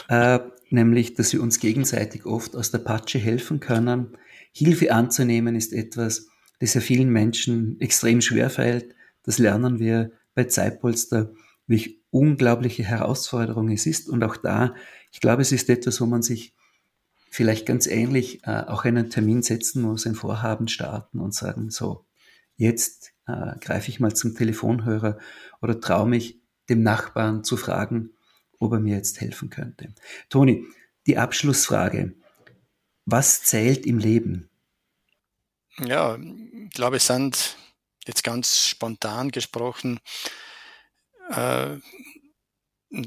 äh, 0.09 0.39
nämlich, 0.69 1.13
dass 1.13 1.31
wir 1.31 1.41
uns 1.41 1.59
gegenseitig 1.59 2.25
oft 2.25 2.55
aus 2.55 2.71
der 2.71 2.79
Patsche 2.79 3.19
helfen 3.19 3.59
können. 3.59 4.17
Hilfe 4.51 4.91
anzunehmen 4.91 5.55
ist 5.55 5.71
etwas, 5.71 6.27
das 6.59 6.73
ja 6.73 6.81
vielen 6.81 7.09
Menschen 7.09 7.79
extrem 7.79 8.21
schwer 8.21 8.49
fällt. 8.49 8.93
Das 9.23 9.37
lernen 9.37 9.79
wir 9.79 10.11
bei 10.33 10.45
Zeitpolster, 10.45 11.31
welche 11.67 11.95
unglaubliche 12.09 12.83
Herausforderung 12.83 13.69
es 13.69 13.85
ist. 13.85 14.09
Und 14.09 14.23
auch 14.23 14.37
da, 14.37 14.73
ich 15.11 15.21
glaube, 15.21 15.43
es 15.43 15.51
ist 15.51 15.69
etwas, 15.69 16.01
wo 16.01 16.05
man 16.05 16.21
sich 16.21 16.53
vielleicht 17.29 17.65
ganz 17.65 17.87
ähnlich 17.87 18.43
äh, 18.45 18.63
auch 18.67 18.85
einen 18.85 19.09
Termin 19.09 19.41
setzen 19.43 19.81
muss, 19.81 20.05
ein 20.05 20.15
Vorhaben 20.15 20.67
starten 20.67 21.19
und 21.19 21.33
sagen, 21.33 21.69
so, 21.69 22.05
jetzt 22.55 23.13
äh, 23.27 23.57
greife 23.59 23.89
ich 23.89 23.99
mal 23.99 24.15
zum 24.15 24.35
Telefonhörer 24.35 25.17
oder 25.61 25.79
traue 25.79 26.07
mich, 26.07 26.39
dem 26.69 26.83
Nachbarn 26.83 27.43
zu 27.43 27.55
fragen, 27.57 28.11
ob 28.59 28.73
er 28.73 28.79
mir 28.79 28.95
jetzt 28.95 29.21
helfen 29.21 29.49
könnte. 29.49 29.93
Toni, 30.29 30.65
die 31.05 31.17
Abschlussfrage. 31.17 32.13
Was 33.05 33.43
zählt 33.43 33.85
im 33.85 33.99
Leben? 33.99 34.49
Ja, 35.79 36.17
ich 36.17 36.71
glaube, 36.71 36.97
es 36.97 37.07
sind 37.07 37.57
jetzt 38.05 38.23
ganz 38.23 38.65
spontan 38.65 39.31
gesprochen 39.31 39.99
äh, 41.29 41.77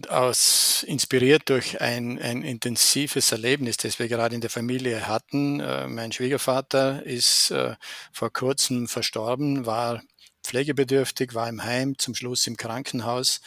aus, 0.09 0.83
inspiriert 0.83 1.49
durch 1.49 1.81
ein, 1.81 2.19
ein 2.21 2.43
intensives 2.43 3.33
Erlebnis, 3.33 3.79
das 3.79 3.99
wir 3.99 4.09
gerade 4.09 4.35
in 4.35 4.40
der 4.40 4.51
Familie 4.51 5.07
hatten. 5.07 5.61
Äh, 5.61 5.87
mein 5.88 6.12
Schwiegervater 6.12 7.05
ist 7.05 7.51
äh, 7.51 7.77
vor 8.12 8.31
kurzem 8.33 8.88
verstorben, 8.88 9.64
war 9.64 10.03
pflegebedürftig, 10.45 11.35
war 11.35 11.49
im 11.49 11.64
Heim, 11.64 11.97
zum 11.99 12.14
Schluss 12.14 12.47
im 12.47 12.57
Krankenhaus. 12.57 13.40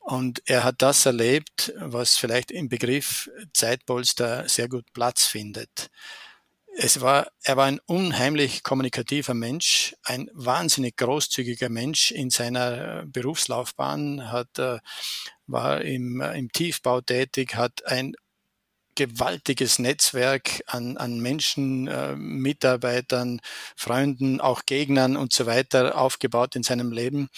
Und 0.00 0.42
er 0.46 0.64
hat 0.64 0.76
das 0.82 1.06
erlebt, 1.06 1.72
was 1.76 2.16
vielleicht 2.16 2.50
im 2.50 2.68
Begriff 2.68 3.30
Zeitpolster 3.52 4.48
sehr 4.48 4.68
gut 4.68 4.92
Platz 4.92 5.26
findet. 5.26 5.90
Es 6.74 7.02
war, 7.02 7.30
er 7.42 7.58
war 7.58 7.66
ein 7.66 7.80
unheimlich 7.84 8.62
kommunikativer 8.62 9.34
Mensch, 9.34 9.94
ein 10.04 10.30
wahnsinnig 10.32 10.96
großzügiger 10.96 11.68
Mensch 11.68 12.10
in 12.10 12.30
seiner 12.30 13.04
Berufslaufbahn, 13.06 14.32
hat, 14.32 14.58
äh, 14.58 14.78
war 15.52 15.82
im, 15.82 16.20
im 16.20 16.50
Tiefbau 16.50 17.00
tätig, 17.00 17.54
hat 17.54 17.86
ein 17.86 18.14
gewaltiges 18.94 19.78
Netzwerk 19.78 20.62
an, 20.66 20.96
an 20.96 21.20
Menschen, 21.20 21.88
äh, 21.88 22.14
Mitarbeitern, 22.14 23.40
Freunden, 23.76 24.40
auch 24.40 24.62
Gegnern 24.66 25.16
und 25.16 25.32
so 25.32 25.46
weiter 25.46 25.96
aufgebaut 25.96 26.56
in 26.56 26.62
seinem 26.62 26.92
Leben. 26.92 27.28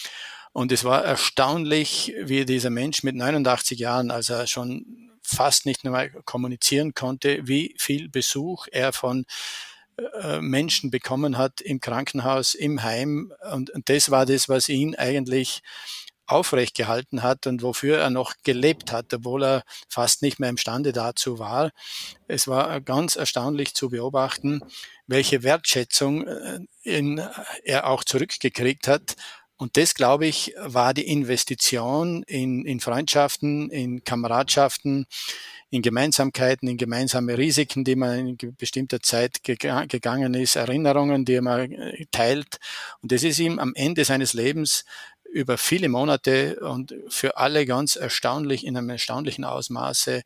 Und 0.51 0.71
es 0.71 0.83
war 0.83 1.03
erstaunlich, 1.03 2.13
wie 2.23 2.45
dieser 2.45 2.69
Mensch 2.69 3.03
mit 3.03 3.15
89 3.15 3.79
Jahren, 3.79 4.11
als 4.11 4.29
er 4.29 4.47
schon 4.47 5.11
fast 5.21 5.65
nicht 5.65 5.83
mehr 5.83 6.09
kommunizieren 6.23 6.93
konnte, 6.93 7.39
wie 7.43 7.75
viel 7.77 8.09
Besuch 8.09 8.67
er 8.71 8.93
von 8.93 9.25
äh, 10.21 10.41
Menschen 10.41 10.91
bekommen 10.91 11.37
hat 11.37 11.61
im 11.61 11.79
Krankenhaus, 11.79 12.53
im 12.53 12.83
Heim. 12.83 13.33
Und, 13.51 13.69
und 13.69 13.89
das 13.89 14.11
war 14.11 14.25
das, 14.25 14.49
was 14.49 14.69
ihn 14.69 14.95
eigentlich 14.95 15.61
aufrecht 16.27 16.75
gehalten 16.75 17.23
hat 17.23 17.47
und 17.47 17.61
wofür 17.61 17.99
er 17.99 18.09
noch 18.09 18.33
gelebt 18.43 18.91
hat, 18.91 19.13
obwohl 19.13 19.43
er 19.43 19.63
fast 19.89 20.21
nicht 20.21 20.39
mehr 20.39 20.49
imstande 20.49 20.91
dazu 20.93 21.39
war. 21.39 21.71
Es 22.27 22.47
war 22.47 22.81
ganz 22.81 23.15
erstaunlich 23.15 23.73
zu 23.73 23.89
beobachten, 23.89 24.61
welche 25.07 25.43
Wertschätzung 25.43 26.27
äh, 26.27 26.59
er 27.63 27.87
auch 27.87 28.03
zurückgekriegt 28.03 28.87
hat. 28.87 29.15
Und 29.57 29.77
das, 29.77 29.95
glaube 29.95 30.25
ich, 30.25 30.53
war 30.57 30.93
die 30.93 31.07
Investition 31.07 32.23
in, 32.23 32.65
in 32.65 32.81
Freundschaften, 32.81 33.69
in 33.69 34.03
Kameradschaften, 34.03 35.05
in 35.69 35.81
Gemeinsamkeiten, 35.81 36.67
in 36.67 36.77
gemeinsame 36.77 37.37
Risiken, 37.37 37.85
die 37.85 37.95
man 37.95 38.27
in 38.27 38.55
bestimmter 38.57 39.01
Zeit 39.01 39.43
gegangen 39.43 40.33
ist, 40.33 40.57
Erinnerungen, 40.57 41.23
die 41.23 41.39
man 41.39 41.71
äh, 41.71 42.05
teilt. 42.11 42.57
Und 43.01 43.11
das 43.11 43.23
ist 43.23 43.39
ihm 43.39 43.59
am 43.59 43.73
Ende 43.75 44.03
seines 44.03 44.33
Lebens 44.33 44.83
über 45.35 45.57
viele 45.57 45.89
Monate 45.89 46.61
und 46.61 46.95
für 47.09 47.35
alle 47.35 47.65
ganz 47.65 47.97
erstaunlich, 47.97 48.65
in 48.65 48.77
einem 48.77 48.89
erstaunlichen 48.89 49.43
Ausmaße 49.43 50.21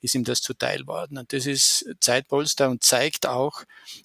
ist 0.00 0.14
ihm 0.14 0.22
das 0.22 0.40
zuteil 0.40 0.86
worden. 0.86 1.18
Und 1.18 1.32
das 1.32 1.46
ist 1.46 1.84
Zeitpolster 1.98 2.70
und 2.70 2.84
zeigt 2.84 3.26
auch, 3.26 3.64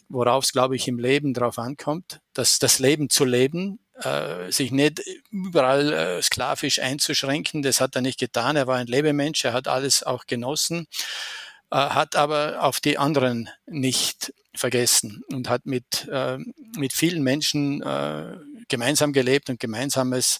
worauf 0.10 0.46
es, 0.46 0.52
glaube 0.52 0.76
ich, 0.76 0.88
im 0.88 0.98
Leben 0.98 1.36
drauf 1.36 1.60
ankommt, 1.60 2.22
dass 2.34 2.58
das 2.58 2.80
Leben 2.80 3.12
zu 3.12 3.24
leben, 3.24 3.78
äh, 4.02 4.52
sich 4.52 4.72
nicht 4.72 5.04
überall 5.30 5.94
äh, 5.94 6.22
sklavisch 6.24 6.80
einzuschränken. 6.80 7.62
Das 7.62 7.80
hat 7.80 7.96
er 7.96 8.02
nicht 8.02 8.20
getan. 8.20 8.56
Er 8.56 8.66
war 8.66 8.78
ein 8.78 8.88
Lebemensch, 8.88 9.46
er 9.46 9.54
hat 9.54 9.68
alles 9.68 10.02
auch 10.02 10.26
genossen, 10.26 10.88
äh, 11.70 11.76
hat 11.78 12.16
aber 12.16 12.64
auf 12.64 12.80
die 12.80 12.98
anderen 12.98 13.48
nicht 13.68 14.34
vergessen 14.56 15.22
und 15.32 15.50
hat 15.50 15.68
mit, 15.68 16.08
äh, 16.12 16.40
mit 16.76 16.94
vielen 16.94 17.22
Menschen 17.22 17.84
äh, 17.84 18.38
gemeinsam 18.68 19.14
gelebt 19.14 19.50
und 19.50 19.60
gemeinsames 19.60 20.40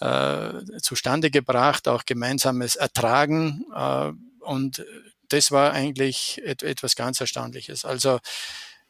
äh, 0.00 0.52
zustande 0.80 1.30
gebracht, 1.30 1.88
auch 1.88 2.04
gemeinsames 2.04 2.76
Ertragen. 2.76 3.64
Äh, 3.74 4.12
und 4.40 4.84
das 5.28 5.50
war 5.50 5.72
eigentlich 5.72 6.40
et 6.44 6.62
etwas 6.62 6.96
ganz 6.96 7.20
Erstaunliches. 7.20 7.84
Also 7.84 8.20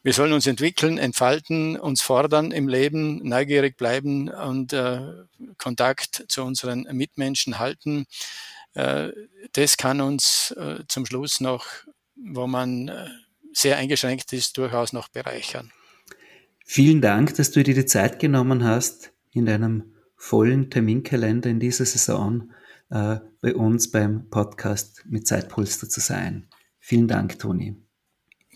wir 0.02 0.12
sollen 0.12 0.34
uns 0.34 0.46
entwickeln, 0.46 0.98
entfalten, 0.98 1.78
uns 1.78 2.02
fordern 2.02 2.50
im 2.50 2.68
Leben, 2.68 3.26
neugierig 3.26 3.78
bleiben 3.78 4.28
und 4.28 4.74
äh, 4.74 5.00
Kontakt 5.56 6.24
zu 6.28 6.44
unseren 6.44 6.82
Mitmenschen 6.92 7.58
halten. 7.58 8.06
Äh, 8.74 9.08
das 9.52 9.76
kann 9.78 10.02
uns 10.02 10.50
äh, 10.52 10.80
zum 10.88 11.06
Schluss 11.06 11.40
noch, 11.40 11.66
wo 12.16 12.46
man 12.46 12.88
äh, 12.88 13.08
sehr 13.54 13.78
eingeschränkt 13.78 14.32
ist, 14.32 14.58
durchaus 14.58 14.92
noch 14.92 15.08
bereichern. 15.08 15.72
Vielen 16.64 17.00
Dank, 17.02 17.34
dass 17.36 17.50
du 17.50 17.62
dir 17.62 17.74
die 17.74 17.86
Zeit 17.86 18.18
genommen 18.18 18.64
hast, 18.64 19.12
in 19.32 19.46
deinem 19.46 19.94
vollen 20.16 20.70
Terminkalender 20.70 21.50
in 21.50 21.60
dieser 21.60 21.84
Saison 21.84 22.50
äh, 22.90 23.18
bei 23.42 23.54
uns 23.54 23.90
beim 23.90 24.30
Podcast 24.30 25.04
mit 25.06 25.26
Zeitpolster 25.26 25.88
zu 25.88 26.00
sein. 26.00 26.48
Vielen 26.80 27.06
Dank, 27.06 27.38
Toni. 27.38 27.76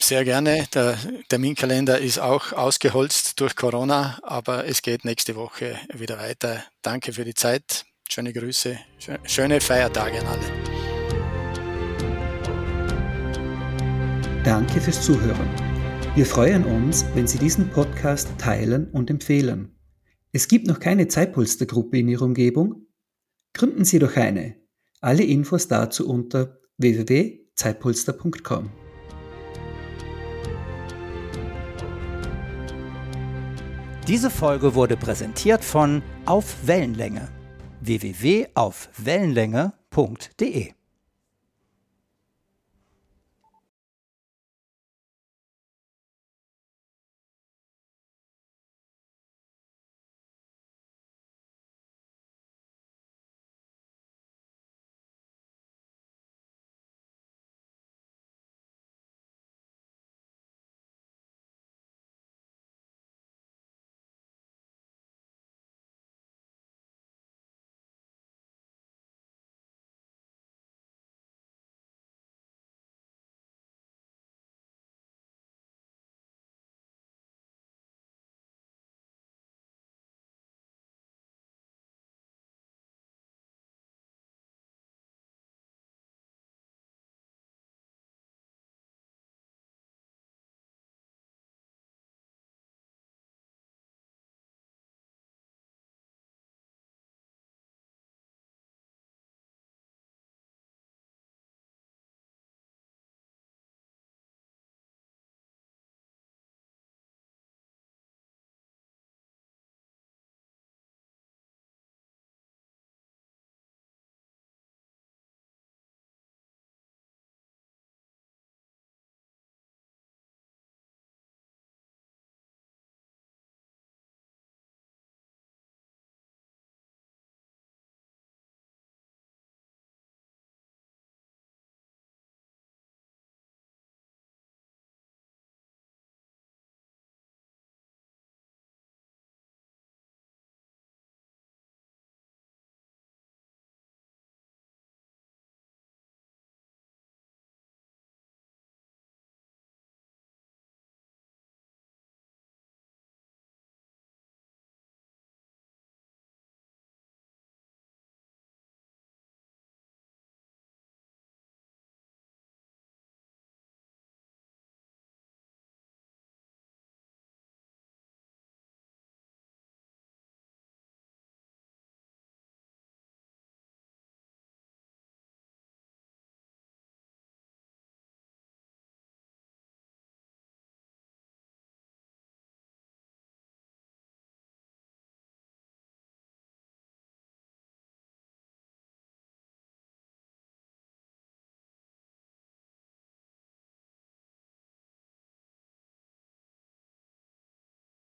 Sehr 0.00 0.24
gerne. 0.24 0.66
Der 0.74 0.96
Terminkalender 1.28 1.98
ist 1.98 2.18
auch 2.18 2.52
ausgeholzt 2.52 3.40
durch 3.40 3.56
Corona, 3.56 4.18
aber 4.22 4.66
es 4.66 4.80
geht 4.82 5.04
nächste 5.04 5.36
Woche 5.36 5.76
wieder 5.92 6.18
weiter. 6.18 6.64
Danke 6.82 7.12
für 7.12 7.24
die 7.24 7.34
Zeit. 7.34 7.84
Schöne 8.08 8.32
Grüße. 8.32 8.78
Schöne 9.24 9.60
Feiertage 9.60 10.20
an 10.20 10.26
alle. 10.26 10.78
Danke 14.44 14.80
fürs 14.80 15.02
Zuhören. 15.02 15.67
Wir 16.18 16.26
freuen 16.26 16.64
uns, 16.64 17.06
wenn 17.14 17.26
Sie 17.28 17.38
diesen 17.38 17.70
Podcast 17.70 18.28
teilen 18.38 18.90
und 18.90 19.08
empfehlen. 19.08 19.78
Es 20.32 20.48
gibt 20.48 20.66
noch 20.66 20.80
keine 20.80 21.06
Zeitpolstergruppe 21.06 21.96
in 21.96 22.08
Ihrer 22.08 22.24
Umgebung? 22.24 22.88
Gründen 23.54 23.84
Sie 23.84 24.00
doch 24.00 24.16
eine. 24.16 24.56
Alle 25.00 25.22
Infos 25.22 25.68
dazu 25.68 26.08
unter 26.08 26.58
www.zeitpolster.com. 26.78 28.72
Diese 34.08 34.30
Folge 34.30 34.74
wurde 34.74 34.96
präsentiert 34.96 35.64
von 35.64 36.02
Auf 36.26 36.66
Wellenlänge 36.66 37.28
www.aufwellenlänge.de 37.80 40.77